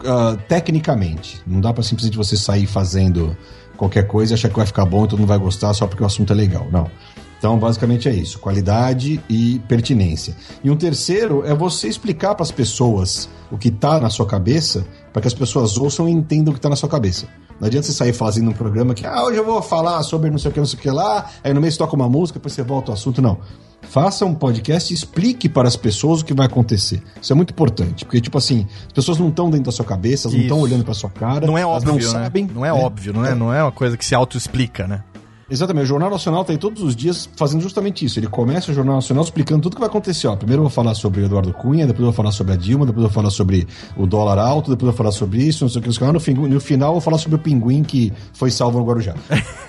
[0.00, 1.40] uh, tecnicamente.
[1.46, 3.36] Não dá para simplesmente você sair fazendo
[3.78, 6.02] qualquer coisa e achar que vai ficar bom e todo mundo vai gostar só porque
[6.02, 6.66] o assunto é legal.
[6.70, 6.90] Não.
[7.38, 10.36] Então, basicamente é isso: qualidade e pertinência.
[10.62, 14.84] E um terceiro é você explicar para as pessoas o que está na sua cabeça,
[15.12, 17.26] para que as pessoas ouçam e entendam o que está na sua cabeça.
[17.60, 20.38] Não adianta você sair fazendo um programa que, ah, hoje eu vou falar sobre não
[20.38, 22.52] sei o que, não sei o que lá, aí no mês toca uma música, depois
[22.52, 23.22] você volta ao assunto.
[23.22, 23.38] Não.
[23.82, 27.02] Faça um podcast e explique para as pessoas o que vai acontecer.
[27.20, 30.28] Isso é muito importante, porque, tipo assim, as pessoas não estão dentro da sua cabeça,
[30.28, 31.46] elas não estão olhando para sua cara.
[31.46, 32.02] Não é óbvio, não né?
[32.02, 32.50] sabem.
[32.54, 35.02] Não é, é óbvio, não é, não é uma coisa que se auto-explica, né?
[35.50, 38.18] Exatamente, o Jornal Nacional está aí todos os dias fazendo justamente isso.
[38.18, 40.26] Ele começa o Jornal Nacional explicando tudo o que vai acontecer.
[40.26, 42.56] Ó, primeiro eu vou falar sobre o Eduardo Cunha, depois eu vou falar sobre a
[42.56, 45.64] Dilma, depois eu vou falar sobre o dólar alto, depois eu vou falar sobre isso,
[45.64, 46.04] não sei o que.
[46.12, 49.14] No, fim, no final eu vou falar sobre o pinguim que foi salvo no Guarujá.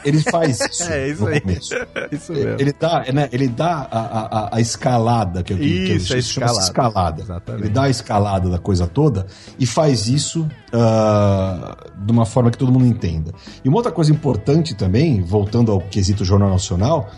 [0.03, 1.39] Ele faz isso, é, isso no aí.
[1.39, 1.73] começo.
[2.11, 2.55] isso mesmo.
[2.59, 6.59] Ele dá, né, ele dá a, a, a escalada, que, isso, que, que escalada.
[6.59, 7.21] escalada.
[7.21, 7.63] Exatamente.
[7.63, 9.27] Ele dá a escalada da coisa toda
[9.57, 13.33] e faz isso uh, de uma forma que todo mundo entenda.
[13.63, 17.09] E uma outra coisa importante também, voltando ao quesito Jornal Nacional,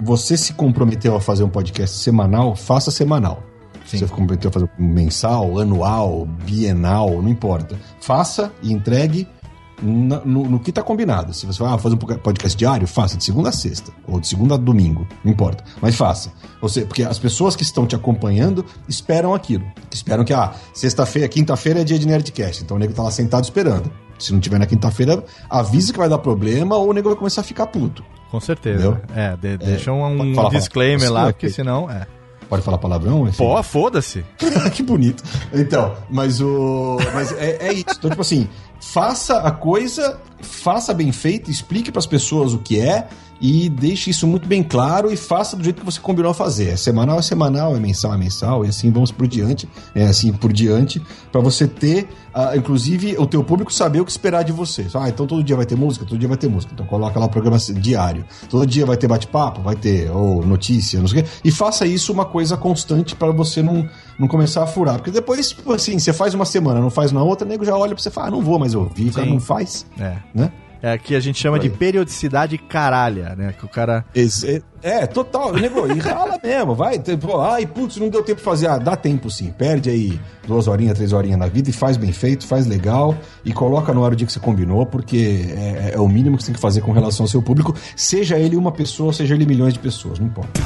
[0.00, 3.42] você se comprometeu a fazer um podcast semanal, faça semanal.
[3.84, 3.98] Sim.
[3.98, 7.76] Você se comprometeu a fazer mensal, anual, bienal, não importa.
[8.00, 9.26] Faça e entregue
[9.82, 11.32] no, no, que está combinado.
[11.32, 14.26] Se você vai ah, fazer um podcast diário, faça de segunda a sexta, ou de
[14.26, 15.64] segunda a domingo, não importa.
[15.80, 16.32] Mas faça.
[16.60, 19.64] Você, porque as pessoas que estão te acompanhando esperam aquilo.
[19.92, 23.44] Esperam que, ah, sexta-feira, quinta-feira é dia de Nerdcast, então o nego está lá sentado
[23.44, 23.90] esperando.
[24.18, 27.42] Se não tiver na quinta-feira, avisa que vai dar problema ou o nego vai começar
[27.42, 28.04] a ficar puto.
[28.30, 29.00] Com certeza.
[29.14, 31.90] É, de, é, deixa um, um disclaimer lá, porque senão.
[31.90, 32.06] É.
[32.48, 33.28] Pode falar palavrão?
[33.28, 33.36] Enfim?
[33.36, 34.24] Pô, foda-se.
[34.72, 35.22] que bonito.
[35.52, 36.96] Então, mas o.
[37.12, 37.84] Mas é, é isso.
[37.98, 38.48] Então, tipo assim,
[38.80, 43.08] faça a coisa, faça bem feito, explique para as pessoas o que é
[43.40, 46.70] e deixe isso muito bem claro e faça do jeito que você combinou a fazer.
[46.70, 50.32] É semanal, é semanal, é mensal, é mensal, e assim vamos por diante, é assim
[50.32, 54.52] por diante, para você ter, uh, inclusive, o teu público saber o que esperar de
[54.52, 54.86] você.
[54.94, 56.04] Ah, então todo dia vai ter música?
[56.04, 56.72] Todo dia vai ter música.
[56.74, 58.24] Então coloca lá o programa diário.
[58.48, 59.62] Todo dia vai ter bate-papo?
[59.62, 61.30] Vai ter, ou notícia, não sei o quê.
[61.44, 64.96] E faça isso uma coisa constante para você não, não começar a furar.
[64.96, 67.94] Porque depois, assim, você faz uma semana, não faz na outra, o nego já olha
[67.94, 69.86] pra você e fala, ah, não vou mais ouvir, o cara não faz.
[69.98, 70.16] É.
[70.34, 70.50] Né?
[70.80, 73.52] É que a gente chama de periodicidade caralha, né?
[73.58, 74.04] Que o cara.
[74.14, 76.98] Esse, é, total, nego, e rala mesmo, vai.
[77.00, 78.68] Tipo, ai, putz, não deu tempo de fazer.
[78.68, 79.50] Ah, dá tempo sim.
[79.50, 83.52] Perde aí duas horinhas, três horinhas na vida e faz bem feito, faz legal e
[83.52, 86.48] coloca no ar o dia que você combinou, porque é, é o mínimo que você
[86.48, 89.74] tem que fazer com relação ao seu público, seja ele uma pessoa, seja ele milhões
[89.74, 90.60] de pessoas, não importa.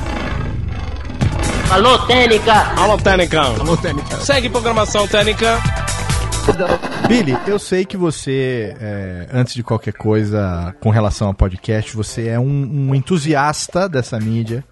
[1.70, 2.52] Alô, Técnica!
[2.76, 3.40] Alô, Técnica!
[3.40, 4.20] Alô, Técnica!
[4.20, 5.58] Segue programação Técnica.
[7.06, 12.28] Billy, eu sei que você, é, antes de qualquer coisa com relação ao podcast, você
[12.28, 14.64] é um, um entusiasta dessa mídia,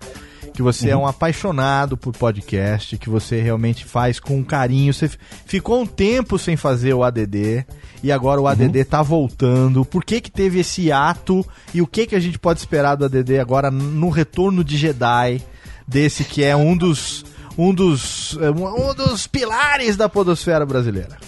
[0.53, 0.93] que você uhum.
[0.93, 4.93] é um apaixonado por podcast, que você realmente faz com carinho.
[4.93, 5.11] Você
[5.47, 7.65] ficou um tempo sem fazer o ADD
[8.03, 8.85] e agora o ADD uhum.
[8.85, 9.85] tá voltando.
[9.85, 13.05] Por que que teve esse ato e o que que a gente pode esperar do
[13.05, 15.41] ADD agora no retorno de Jedi,
[15.87, 17.25] desse que é um dos
[17.57, 21.19] um dos um dos pilares da podosfera brasileira?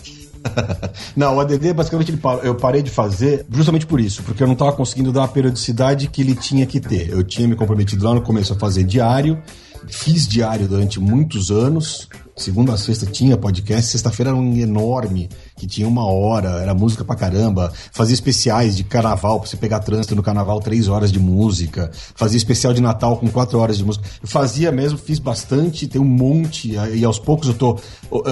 [1.17, 4.73] não, o ADD basicamente eu parei de fazer justamente por isso, porque eu não estava
[4.73, 7.11] conseguindo dar a periodicidade que ele tinha que ter.
[7.11, 9.43] Eu tinha me comprometido lá no começo a fazer diário,
[9.89, 15.67] fiz diário durante muitos anos, Segunda a sexta tinha podcast, sexta-feira era um enorme, que
[15.67, 17.73] tinha uma hora, era música pra caramba.
[17.93, 21.91] Fazia especiais de carnaval, pra você pegar trânsito no carnaval, três horas de música.
[22.15, 24.05] Fazia especial de Natal com quatro horas de música.
[24.23, 27.79] Eu fazia mesmo, fiz bastante, tem um monte, e aos poucos eu tô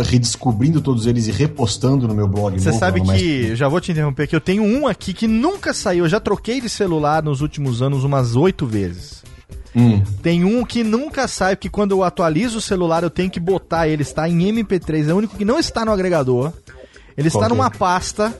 [0.04, 2.58] redescobrindo todos eles e repostando no meu blog.
[2.58, 6.04] Você sabe que, já vou te interromper, que eu tenho um aqui que nunca saiu.
[6.04, 9.20] Eu já troquei de celular nos últimos anos umas oito vezes.
[9.74, 10.02] Hum.
[10.22, 13.86] Tem um que nunca sai, que quando eu atualizo o celular eu tenho que botar
[13.86, 16.52] ele, está em MP3, é o único que não está no agregador.
[17.20, 17.70] Ele Qual está numa é?
[17.70, 18.34] pasta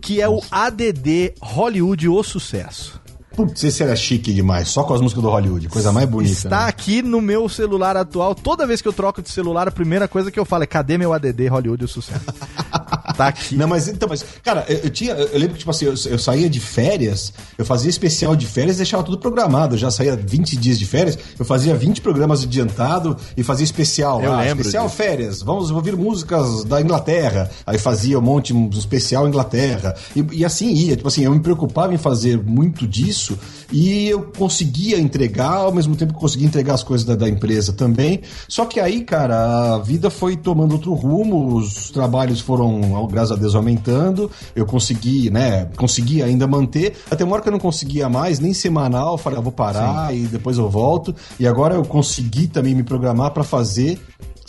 [0.00, 3.00] que é o ADD Hollywood O Sucesso.
[3.34, 6.32] Putz, esse era chique demais, só com as músicas do Hollywood, coisa mais bonita.
[6.32, 6.68] Está né?
[6.68, 8.34] aqui no meu celular atual.
[8.34, 10.98] Toda vez que eu troco de celular, a primeira coisa que eu falo é: cadê
[10.98, 12.20] meu ADD Hollywood o sucesso?
[13.16, 13.56] tá aqui.
[13.56, 15.12] Não, mas então, mas, cara, eu, eu tinha.
[15.12, 18.76] Eu lembro que, tipo assim, eu, eu, saía de férias, eu fazia especial de férias
[18.76, 19.74] e deixava tudo programado.
[19.74, 24.20] Eu já saía 20 dias de férias, eu fazia 20 programas adiantado e fazia especial.
[24.22, 24.62] Eu ah, lembro.
[24.62, 24.96] Especial disso.
[24.96, 27.48] férias, vamos ouvir músicas da Inglaterra.
[27.64, 29.94] Aí fazia um monte, um especial Inglaterra.
[30.16, 30.96] E, e assim ia.
[30.96, 33.29] Tipo assim, eu me preocupava em fazer muito disso
[33.72, 37.72] e eu conseguia entregar, ao mesmo tempo que conseguia entregar as coisas da, da empresa
[37.72, 38.20] também.
[38.48, 43.36] Só que aí, cara, a vida foi tomando outro rumo, os trabalhos foram graças a
[43.36, 44.30] Deus, aumentando.
[44.54, 45.66] Eu consegui, né?
[45.76, 46.96] Consegui ainda manter.
[47.10, 49.16] Até uma hora que eu não conseguia mais, nem semanal.
[49.18, 50.24] Falei, ah, vou parar Sim.
[50.24, 51.14] e depois eu volto.
[51.38, 53.98] E agora eu consegui também me programar para fazer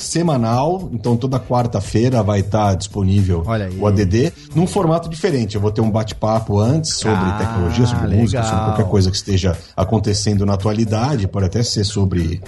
[0.02, 3.44] semanal, então toda quarta-feira vai estar disponível
[3.80, 5.56] o ADD, num formato diferente.
[5.56, 8.22] Eu vou ter um bate-papo antes sobre ah, tecnologia, sobre legal.
[8.22, 12.42] música, sobre qualquer coisa que esteja acontecendo na atualidade, pode até ser sobre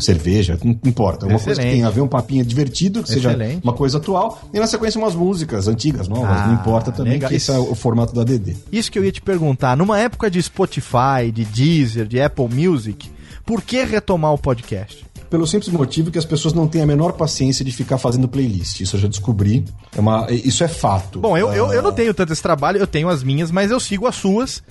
[0.00, 1.26] cerveja, não importa.
[1.26, 1.44] Uma Excelente.
[1.44, 3.38] coisa que tem a ver, um papinho divertido, que Excelente.
[3.38, 7.14] seja uma coisa atual, e na sequência umas músicas antigas, novas, ah, não importa também,
[7.14, 7.30] legal.
[7.30, 8.56] que esse é o formato da DD.
[8.70, 13.10] Isso que eu ia te perguntar, numa época de Spotify, de Deezer, de Apple Music,
[13.44, 15.07] por que retomar o podcast?
[15.30, 18.80] Pelo simples motivo que as pessoas não têm a menor paciência de ficar fazendo playlist.
[18.80, 19.64] Isso eu já descobri.
[19.96, 21.20] É uma, isso é fato.
[21.20, 23.78] Bom, eu, eu, eu não tenho tanto esse trabalho, eu tenho as minhas, mas eu
[23.78, 24.62] sigo as suas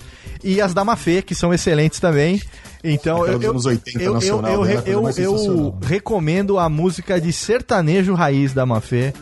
[0.42, 2.42] e as da Mafê, que são excelentes também.
[2.82, 8.14] Então, eu, eu, 80 eu, nacional, eu, eu, eu, eu recomendo a música de sertanejo
[8.14, 9.12] raiz da Mafê.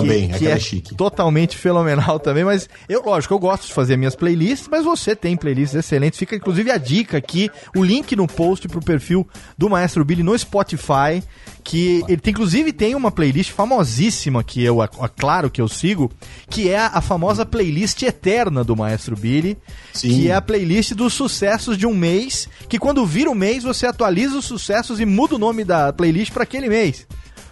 [0.00, 0.94] Também, que, que é chique.
[0.94, 5.36] totalmente fenomenal também, mas eu, lógico, eu gosto de fazer minhas playlists, mas você tem
[5.36, 6.18] playlists excelentes.
[6.18, 9.26] Fica inclusive a dica aqui, o link no post pro perfil
[9.56, 11.22] do Maestro Billy no Spotify,
[11.62, 16.10] que ele tem, inclusive tem uma playlist famosíssima que eu, é claro que eu sigo,
[16.50, 19.56] que é a famosa playlist eterna do Maestro Billy,
[19.92, 20.08] Sim.
[20.08, 23.86] que é a playlist dos sucessos de um mês, que quando vira o mês você
[23.86, 27.06] atualiza os sucessos e muda o nome da playlist para aquele mês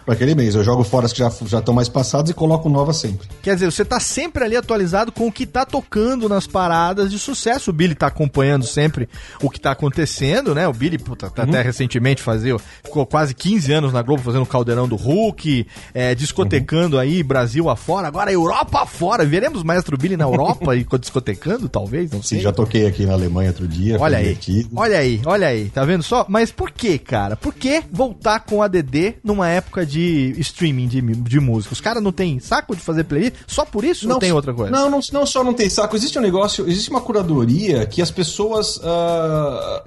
[0.05, 0.55] para aquele mês.
[0.55, 3.27] Eu jogo fora as que já já estão mais passados e coloco novas sempre.
[3.41, 7.17] Quer dizer, você tá sempre ali atualizado com o que tá tocando nas paradas de
[7.17, 7.71] sucesso.
[7.71, 9.07] O Billy tá acompanhando sempre
[9.41, 10.67] o que tá acontecendo, né?
[10.67, 11.49] O Billy, puta, tá uhum.
[11.49, 16.13] até recentemente fazia, ficou quase 15 anos na Globo fazendo o Caldeirão do Hulk, é,
[16.15, 17.01] discotecando uhum.
[17.01, 19.25] aí Brasil afora, agora Europa afora.
[19.25, 22.39] Veremos Maestro Billy na Europa e discotecando, talvez, não sei.
[22.39, 23.97] Sim, já toquei aqui na Alemanha outro dia.
[23.99, 24.37] Olha aí,
[24.75, 26.25] olha aí, olha aí, tá vendo só?
[26.27, 27.35] Mas por que, cara?
[27.35, 31.73] Por que voltar com o ADD numa época de de streaming de, de música.
[31.73, 33.35] Os caras não tem saco de fazer playlist?
[33.45, 34.71] Só por isso não, não tem outra coisa?
[34.71, 35.95] Não, não, não só não tem saco.
[35.95, 38.77] Existe um negócio, existe uma curadoria que as pessoas.
[38.77, 39.83] Uh,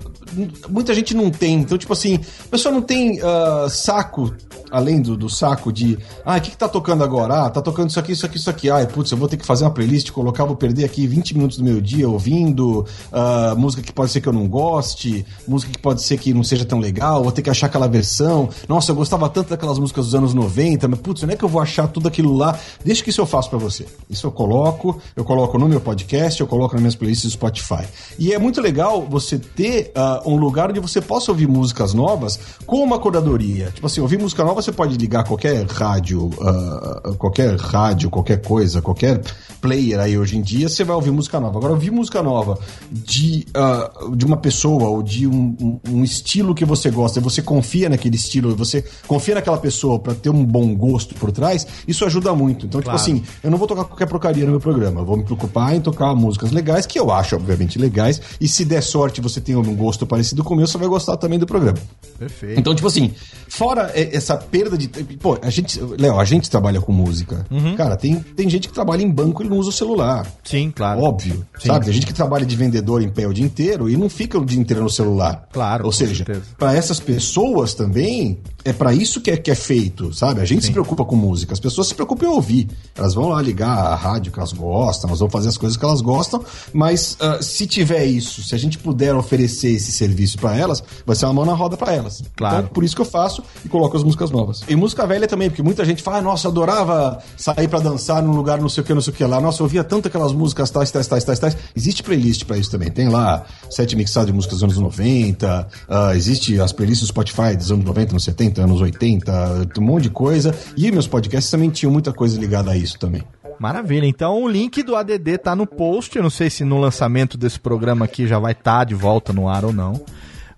[0.68, 1.60] muita gente não tem.
[1.60, 4.32] Então, tipo assim, a pessoa não tem uh, saco,
[4.70, 5.98] além do, do saco de.
[6.24, 7.46] Ah, o que, que tá tocando agora?
[7.46, 8.70] Ah, tá tocando isso aqui, isso aqui, isso aqui.
[8.70, 11.58] Ai, putz, eu vou ter que fazer uma playlist, colocar, vou perder aqui 20 minutos
[11.58, 15.78] do meu dia ouvindo uh, música que pode ser que eu não goste, música que
[15.78, 18.48] pode ser que não seja tão legal, vou ter que achar aquela versão.
[18.68, 21.48] Nossa, eu gostava tanto daquelas músicas dos anos 90, mas putz, onde é que eu
[21.48, 22.58] vou achar tudo aquilo lá?
[22.84, 23.86] Deixa que isso eu faço para você.
[24.08, 27.84] Isso eu coloco, eu coloco no meu podcast, eu coloco nas minhas playlists do Spotify.
[28.18, 32.38] E é muito legal você ter uh, um lugar onde você possa ouvir músicas novas
[32.66, 33.70] com uma curadoria.
[33.74, 38.82] Tipo assim, ouvir música nova você pode ligar qualquer rádio, uh, qualquer rádio, qualquer coisa,
[38.82, 39.20] qualquer
[39.60, 41.58] player aí hoje em dia, você vai ouvir música nova.
[41.58, 42.58] Agora, ouvir música nova
[42.90, 47.22] de, uh, de uma pessoa ou de um, um, um, estilo que você gosta, e
[47.22, 51.66] você confia naquele estilo, você confia naquela pessoa para ter um bom gosto por trás,
[51.86, 52.66] isso ajuda muito.
[52.66, 53.04] Então, tipo claro.
[53.04, 55.74] tipo assim, eu não vou tocar qualquer porcaria no meu programa, eu vou me preocupar
[55.74, 59.56] em tocar músicas legais, que eu acho, obviamente, legais, e se der sorte você tem
[59.56, 61.78] um gosto parecido com o meu, você vai gostar também do programa.
[62.18, 62.58] Perfeito.
[62.58, 63.12] Então, tipo assim,
[63.48, 64.88] fora essa perda de.
[64.88, 65.80] Pô, a gente.
[65.98, 67.46] Léo, a gente trabalha com música.
[67.50, 67.76] Uhum.
[67.76, 70.26] Cara, tem, tem gente que trabalha em banco e não usa o celular.
[70.42, 71.00] Sim, claro.
[71.00, 71.46] Óbvio.
[71.58, 71.68] Sim.
[71.68, 71.84] Sabe?
[71.84, 74.44] Tem gente que trabalha de vendedor em pé o dia inteiro e não fica o
[74.44, 75.48] dia inteiro no celular.
[75.52, 75.84] Claro.
[75.84, 76.24] Ou seja,
[76.58, 80.40] para essas pessoas também, é para isso que é, que é feito, sabe?
[80.40, 80.66] A gente Sim.
[80.66, 82.68] se preocupa com música, as pessoas se preocupam em ouvir.
[82.96, 85.84] Elas vão lá ligar a rádio que elas gostam, elas vão fazer as coisas que
[85.84, 90.56] elas gostam, mas uh, se tiver isso, se a gente puder oferecer esse serviço para
[90.56, 92.24] elas, vai ser uma mão na roda para elas.
[92.34, 92.58] Claro.
[92.58, 94.62] Então, por isso que eu faço e coloco as músicas novas.
[94.68, 98.20] E música velha também, porque muita gente fala, ah, nossa, eu adorava sair para dançar
[98.20, 99.40] num lugar não sei o que, não sei o que lá.
[99.40, 101.56] Nossa, eu ouvia tanto aquelas músicas tais, tais, tais, tais, tais.
[101.76, 102.90] Existe playlist para isso também.
[102.90, 107.08] Tem lá sete mixados de músicas dos anos 90, uh, ah, existe as playlists do
[107.08, 110.54] Spotify dos anos 90, anos 70, anos 80, um monte de coisa.
[110.76, 113.22] E meus podcasts também tinham muita coisa ligada a isso também.
[113.58, 114.06] Maravilha.
[114.06, 116.16] Então o link do ADD tá no post.
[116.16, 119.32] Eu não sei se no lançamento desse programa aqui já vai estar tá de volta
[119.32, 120.00] no ar ou não.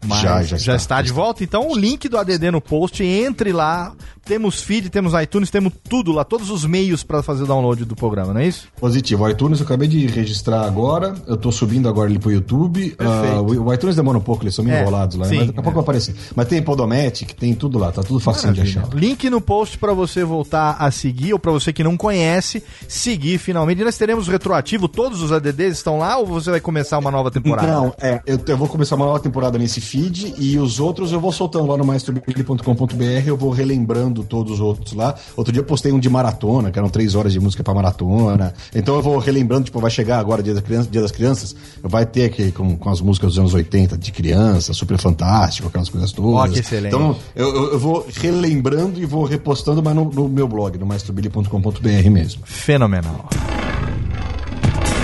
[0.05, 1.43] Mas já, já, já está, está de volta.
[1.43, 3.93] Então, o link do ADD no post, entre lá.
[4.29, 7.97] Temos feed, temos iTunes, temos tudo lá, todos os meios para fazer o download do
[7.97, 8.69] programa, não é isso?
[8.79, 9.25] Positivo.
[9.25, 11.15] O iTunes eu acabei de registrar agora.
[11.27, 12.95] Eu tô subindo agora ali pro YouTube.
[13.01, 15.61] Uh, o iTunes demora um pouco, eles são meio é, enrolados lá, sim, mas daqui
[15.61, 15.81] a pouco é.
[15.81, 16.15] vai aparecer.
[16.37, 18.71] Mas tem Podomatic, tem tudo lá, tá tudo facinho Maravilha.
[18.71, 18.95] de achar.
[18.95, 23.39] Link no post para você voltar a seguir, ou para você que não conhece, seguir
[23.39, 23.81] finalmente.
[23.81, 27.31] E nós teremos retroativo, todos os ADDs estão lá, ou você vai começar uma nova
[27.31, 27.67] temporada?
[27.67, 31.21] Não, é, eu, eu vou começar uma nova temporada nesse feed e os outros eu
[31.21, 35.15] vou soltando lá no maestrobilly.com.br, eu vou relembrando todos os outros lá.
[35.37, 38.55] Outro dia eu postei um de maratona, que eram três horas de música para maratona.
[38.75, 42.07] Então eu vou relembrando, tipo, vai chegar agora Dia, da criança, dia das Crianças, vai
[42.07, 46.13] ter aqui com, com as músicas dos anos 80 de criança, super fantástico, aquelas coisas
[46.13, 46.51] todas.
[46.51, 46.95] Oh, que excelente.
[46.95, 52.11] Então eu, eu vou relembrando e vou repostando, mas no, no meu blog, no maestrobilly.com.br
[52.11, 52.43] mesmo.
[52.45, 53.29] Fenomenal.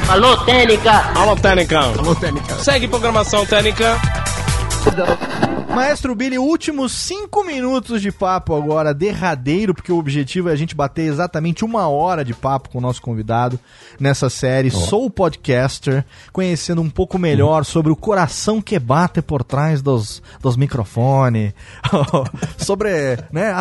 [0.08, 0.92] Alô, Técnica!
[1.14, 1.80] Alô, Técnica!
[1.80, 2.54] Alô, Técnica!
[2.56, 3.96] Segue programação Técnica!
[5.74, 10.72] Maestro Billy, últimos cinco minutos de papo agora, derradeiro, porque o objetivo é a gente
[10.72, 13.58] bater exatamente uma hora de papo com o nosso convidado
[13.98, 14.68] nessa série.
[14.68, 14.78] Oh.
[14.78, 20.56] Sou podcaster, conhecendo um pouco melhor sobre o coração que bate por trás dos, dos
[20.56, 21.52] microfones,
[22.56, 23.52] sobre né,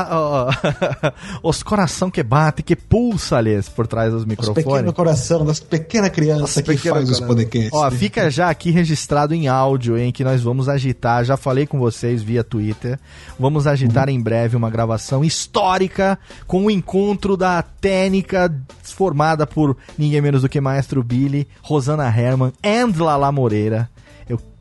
[1.42, 4.64] os coração que bate, que pulsa ali por trás dos microfones.
[4.66, 7.74] Os pequeno coração das pequenas crianças que faz os podcasts.
[7.74, 11.24] Ó, fica já aqui registrado em áudio, em que nós vamos agitar.
[11.24, 13.00] Já falei com você vocês via Twitter.
[13.40, 20.22] Vamos agitar em breve uma gravação histórica com o encontro da técnica formada por ninguém
[20.22, 23.90] menos do que Maestro Billy, Rosana Herman e Lala Moreira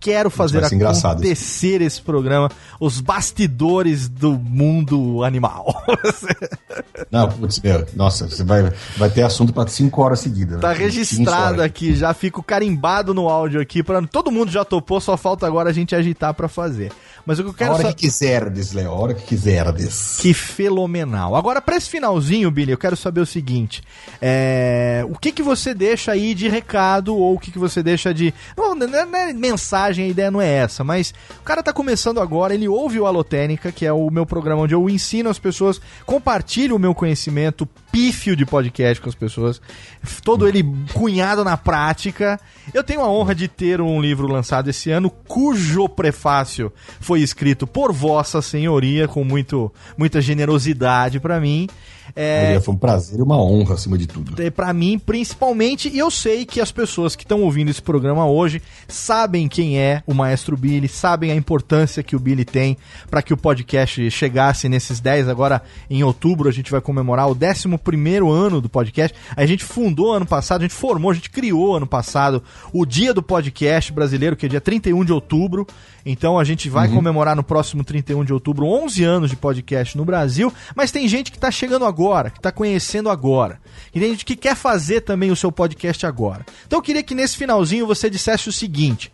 [0.03, 2.50] quero fazer acontecer esse programa,
[2.80, 5.84] os bastidores do mundo animal.
[7.11, 10.61] Não, putz, meu, nossa, você vai, vai ter assunto para cinco horas seguidas.
[10.61, 10.74] Tá né?
[10.74, 15.46] registrado aqui, já fico carimbado no áudio aqui, para todo mundo já topou, só falta
[15.46, 16.90] agora a gente agitar para fazer.
[17.24, 17.88] Mas o que eu quero A hora só...
[17.90, 20.16] que quiserdes, Léo, a hora que quiserdes.
[20.18, 21.36] Que fenomenal.
[21.36, 23.82] Agora, para esse finalzinho, Billy, eu quero saber o seguinte:
[24.20, 25.05] é...
[25.09, 28.34] o que que você deixa aí de recado ou o que que você deixa de
[28.57, 32.55] não, não é mensagem a ideia não é essa, mas o cara tá começando agora,
[32.55, 36.76] ele ouve o Alotênica, que é o meu programa onde eu ensino as pessoas, compartilho
[36.76, 39.61] o meu conhecimento pífio de podcast com as pessoas,
[40.24, 40.64] todo ele
[40.95, 42.40] cunhado na prática.
[42.72, 47.66] Eu tenho a honra de ter um livro lançado esse ano, cujo prefácio foi escrito
[47.66, 51.68] por Vossa Senhoria, com muito, muita generosidade para mim.
[52.14, 54.40] É, foi um prazer e uma honra acima de tudo.
[54.40, 58.26] É, para mim, principalmente, e eu sei que as pessoas que estão ouvindo esse programa
[58.26, 62.76] hoje sabem quem é o Maestro Billy, sabem a importância que o Billy tem
[63.10, 65.28] para que o podcast chegasse nesses 10.
[65.28, 67.68] Agora, em outubro, a gente vai comemorar o 11
[68.30, 69.16] ano do podcast.
[69.36, 72.42] A gente fundou ano passado, a gente formou, a gente criou ano passado
[72.72, 75.66] o dia do podcast brasileiro, que é dia 31 de outubro.
[76.04, 76.96] Então a gente vai uhum.
[76.96, 81.30] comemorar no próximo 31 de outubro 11 anos de podcast no Brasil, mas tem gente
[81.30, 83.61] que está chegando agora, que está conhecendo agora.
[83.94, 86.44] E tem gente que quer fazer também o seu podcast agora.
[86.66, 89.12] Então eu queria que nesse finalzinho você dissesse o seguinte: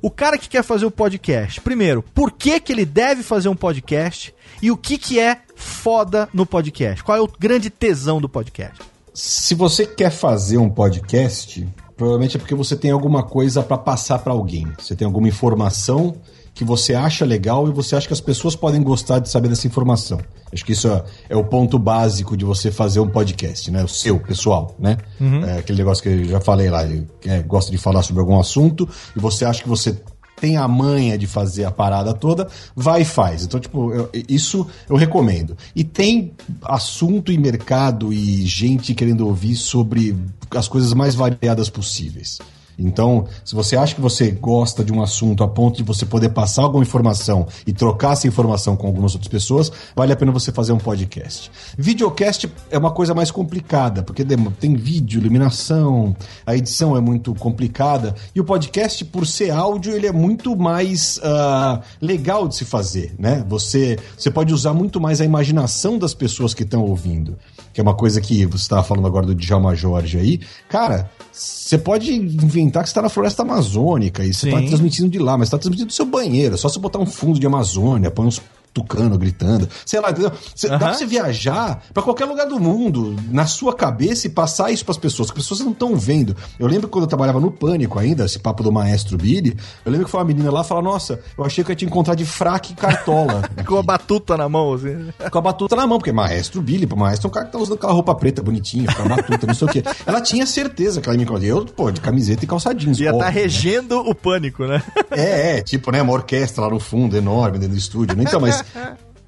[0.00, 3.56] o cara que quer fazer o podcast, primeiro, por que, que ele deve fazer um
[3.56, 7.02] podcast e o que, que é foda no podcast?
[7.02, 8.78] Qual é o grande tesão do podcast?
[9.14, 11.68] Se você quer fazer um podcast,
[12.02, 14.66] Provavelmente é porque você tem alguma coisa para passar para alguém.
[14.76, 16.16] Você tem alguma informação
[16.54, 19.66] que você acha legal e você acha que as pessoas podem gostar de saber dessa
[19.66, 20.20] informação.
[20.52, 23.82] Acho que isso é, é o ponto básico de você fazer um podcast, né?
[23.82, 24.98] O seu, pessoal, né?
[25.18, 25.44] Uhum.
[25.44, 26.84] É aquele negócio que eu já falei lá,
[27.24, 29.96] é, gosta de falar sobre algum assunto e você acha que você
[30.42, 33.44] tem a manha de fazer a parada toda, vai e faz.
[33.44, 35.56] Então, tipo, eu, isso eu recomendo.
[35.74, 36.32] E tem
[36.64, 40.16] assunto e mercado e gente querendo ouvir sobre
[40.50, 42.40] as coisas mais variadas possíveis.
[42.82, 46.30] Então, se você acha que você gosta de um assunto a ponto de você poder
[46.30, 50.52] passar alguma informação e trocar essa informação com algumas outras pessoas, vale a pena você
[50.52, 51.50] fazer um podcast.
[51.76, 54.24] Videocast é uma coisa mais complicada, porque
[54.58, 56.16] tem vídeo, iluminação,
[56.46, 61.18] a edição é muito complicada, e o podcast, por ser áudio, ele é muito mais
[61.18, 63.44] uh, legal de se fazer, né?
[63.48, 67.36] Você, você pode usar muito mais a imaginação das pessoas que estão ouvindo
[67.72, 70.40] que é uma coisa que você estava falando agora do Djalma Jorge aí.
[70.68, 75.18] Cara, você pode inventar que você está na floresta amazônica e você está transmitindo de
[75.18, 76.54] lá, mas está transmitindo do seu banheiro.
[76.54, 78.40] É só você botar um fundo de Amazônia, põe uns
[78.72, 79.68] tucano gritando.
[79.84, 80.32] Sei lá, entendeu?
[80.54, 84.70] Cê, Dá pra você viajar para qualquer lugar do mundo, na sua cabeça e passar
[84.70, 86.36] isso pras pessoas, que as pessoas não estão vendo.
[86.58, 90.06] Eu lembro quando eu trabalhava no Pânico ainda, esse papo do maestro Billy, eu lembro
[90.06, 92.24] que foi uma menina lá falar: Nossa, eu achei que eu ia te encontrar de
[92.24, 93.42] fraque e cartola.
[93.66, 95.12] Com a batuta na mão, assim.
[95.30, 97.76] Com a batuta na mão, porque maestro Billy, maestro é um cara que tá usando
[97.76, 99.82] aquela roupa preta bonitinha, com a batuta, não sei o quê.
[100.06, 101.42] Ela tinha certeza que ela me encontrou.
[101.42, 103.00] Eu, pô, de camiseta e calçadinhos.
[103.00, 104.10] Ia estar tá regendo né?
[104.10, 104.82] o pânico, né?
[105.10, 108.16] É, é, tipo, né, uma orquestra lá no fundo, enorme, dentro do estúdio.
[108.16, 108.24] Né?
[108.26, 108.61] Então, mas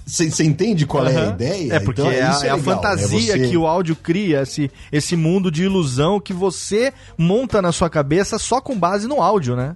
[0.07, 1.11] você entende qual uhum.
[1.11, 1.75] é a ideia?
[1.75, 3.49] É, porque então, é, a, é, é a fantasia é você...
[3.49, 8.39] que o áudio cria, esse, esse mundo de ilusão que você monta na sua cabeça
[8.39, 9.75] só com base no áudio, né?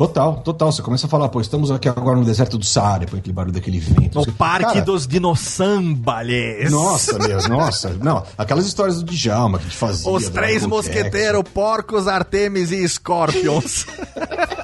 [0.00, 0.72] Total, total.
[0.72, 3.52] Você começa a falar, pô, estamos aqui agora no deserto do Saara, põe aquele barulho
[3.52, 4.18] daquele vento.
[4.18, 6.70] No Parque Cara, dos Dinossambales.
[6.70, 7.90] Nossa, meu, nossa.
[8.00, 10.10] Não, aquelas histórias do Djalma que a gente fazia.
[10.10, 13.84] Os três mosqueteiros, porcos, Artemis e Scorpions.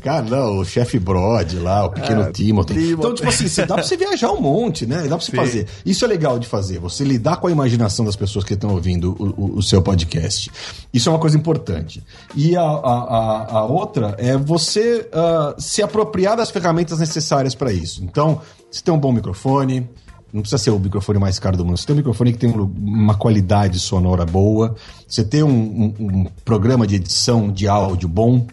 [0.00, 2.74] Cara, não, o chefe Brod lá, o pequeno é, Timothy.
[2.74, 2.92] Timothy.
[2.92, 5.02] Então, tipo assim, dá pra você viajar um monte, né?
[5.02, 5.36] Dá pra você Sim.
[5.36, 5.66] fazer.
[5.84, 9.16] Isso é legal de fazer, você lidar com a imaginação das pessoas que estão ouvindo
[9.18, 10.50] o, o, o, seu podcast.
[10.92, 12.02] Isso é uma coisa importante.
[12.34, 17.72] E a, a, a, a outra é você uh, se apropriar das ferramentas necessárias para
[17.72, 18.02] isso.
[18.04, 18.40] Então,
[18.70, 19.88] você tem um bom microfone,
[20.32, 21.76] não precisa ser o microfone mais caro do mundo.
[21.76, 24.74] Você tem um microfone que tem uma qualidade sonora boa.
[25.06, 28.46] Você tem um, um, um programa de edição de áudio bom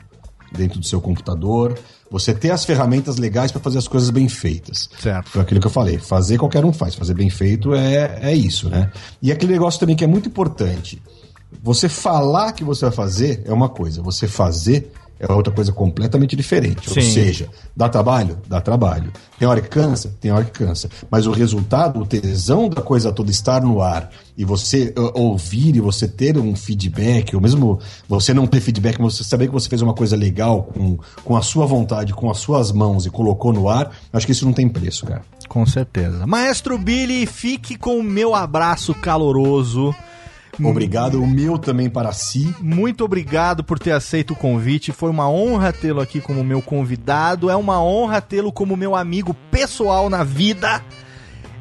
[0.51, 1.77] dentro do seu computador.
[2.11, 4.89] Você ter as ferramentas legais para fazer as coisas bem feitas.
[4.99, 5.29] Certo.
[5.29, 5.97] Foi aquilo que eu falei.
[5.97, 6.95] Fazer qualquer um faz.
[6.95, 8.91] Fazer bem feito é, é isso, né?
[9.21, 11.01] E aquele negócio também que é muito importante.
[11.61, 14.01] Você falar que você vai fazer é uma coisa.
[14.01, 16.89] Você fazer é outra coisa completamente diferente.
[16.89, 16.99] Sim.
[16.99, 18.37] Ou seja, dá trabalho?
[18.47, 19.11] Dá trabalho.
[19.37, 20.15] Tem hora que cansa?
[20.21, 20.89] Tem hora que cansa.
[21.11, 25.75] Mas o resultado, o tesão da coisa toda estar no ar e você uh, ouvir
[25.75, 29.53] e você ter um feedback, ou mesmo você não ter feedback, mas você saber que
[29.53, 33.09] você fez uma coisa legal com, com a sua vontade, com as suas mãos e
[33.09, 35.21] colocou no ar, acho que isso não tem preço, cara.
[35.49, 36.25] Com certeza.
[36.25, 39.93] Maestro Billy, fique com o meu abraço caloroso
[40.67, 42.53] Obrigado, o meu também para si.
[42.59, 44.91] Muito obrigado por ter aceito o convite.
[44.91, 47.49] Foi uma honra tê-lo aqui como meu convidado.
[47.49, 50.81] É uma honra tê-lo como meu amigo pessoal na vida.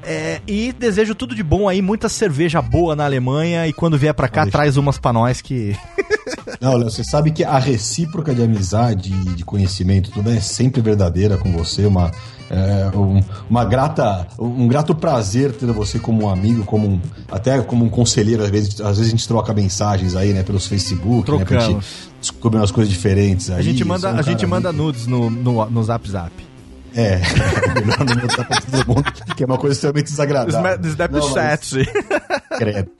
[0.02, 3.66] É, e desejo tudo de bom aí, muita cerveja boa na Alemanha.
[3.66, 5.76] E quando vier para cá, traz umas pra nós que.
[6.60, 11.36] Não, Léo, você sabe que a recíproca de amizade, de conhecimento, tudo é sempre verdadeira
[11.36, 11.84] com você.
[11.86, 12.10] Uma,
[12.50, 17.00] é, um, uma grata, um grato prazer ter você como um amigo, como um,
[17.30, 18.42] até como um conselheiro.
[18.42, 21.50] Às vezes, às vezes a gente troca mensagens aí, né, pelos Facebook, Trocamos.
[21.50, 21.86] né, pra gente
[22.20, 23.50] descobrir umas coisas diferentes.
[23.50, 26.32] Aí, a gente manda, é um a gente manda nudes no, no, no Zap Zap.
[26.94, 27.20] É,
[27.74, 30.80] melhor não botar pra todo mundo, que é uma coisa extremamente desagradável.
[30.88, 31.86] Snapchat.
[32.56, 32.90] Credo.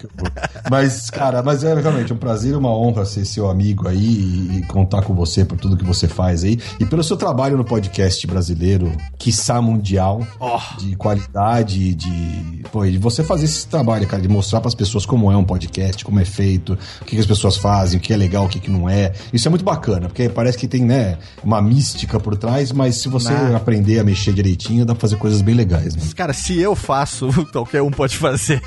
[0.71, 4.59] Mas, cara, mas é realmente um prazer e uma honra ser seu amigo aí e,
[4.59, 6.59] e, contar com você por tudo que você faz aí.
[6.79, 10.59] E pelo seu trabalho no podcast brasileiro, quiçá mundial, oh.
[10.79, 12.63] de qualidade, de.
[12.71, 15.45] Pô, de você fazer esse trabalho, cara, de mostrar para as pessoas como é um
[15.45, 18.49] podcast, como é feito, o que, que as pessoas fazem, o que é legal, o
[18.49, 19.13] que, que não é.
[19.33, 23.09] Isso é muito bacana, porque parece que tem, né, uma mística por trás, mas se
[23.09, 26.03] você aprender aprender a mexer direitinho, dá pra fazer coisas bem legais, né?
[26.15, 28.61] Cara, se eu faço, qualquer um pode fazer.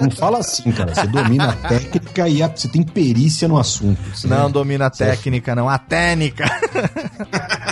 [0.00, 0.94] Não fala assim, cara.
[0.94, 4.00] Você domina a técnica e a, você tem perícia no assunto.
[4.24, 5.68] Não domina a técnica, não.
[5.68, 6.44] A técnica.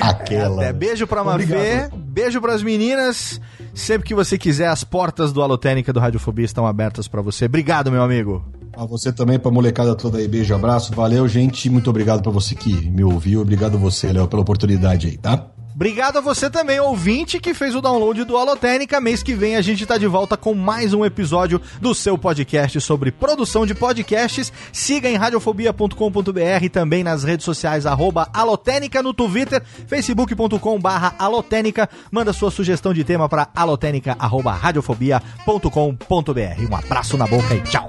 [0.00, 0.64] Aquela.
[0.64, 3.40] É, beijo pra Mafê, beijo pras meninas.
[3.74, 7.46] Sempre que você quiser, as portas do Alotênica do Radiofobia estão abertas para você.
[7.46, 8.44] Obrigado, meu amigo.
[8.76, 10.28] A você também, pra molecada toda aí.
[10.28, 10.94] Beijo, abraço.
[10.94, 11.68] Valeu, gente.
[11.70, 13.40] Muito obrigado pra você que me ouviu.
[13.40, 15.46] Obrigado a você, Léo, pela oportunidade aí, tá?
[15.74, 19.00] Obrigado a você também, ouvinte, que fez o download do Alotênica.
[19.00, 22.80] Mês que vem a gente tá de volta com mais um episódio do seu podcast
[22.80, 24.52] sobre produção de podcasts.
[24.72, 28.28] Siga em radiofobia.com.br também nas redes sociais, arroba
[29.02, 31.14] no Twitter, facebook.com barra.
[32.10, 36.70] Manda sua sugestão de tema para alotênica, arroba radiofobia.com.br.
[36.70, 37.88] Um abraço na boca e tchau!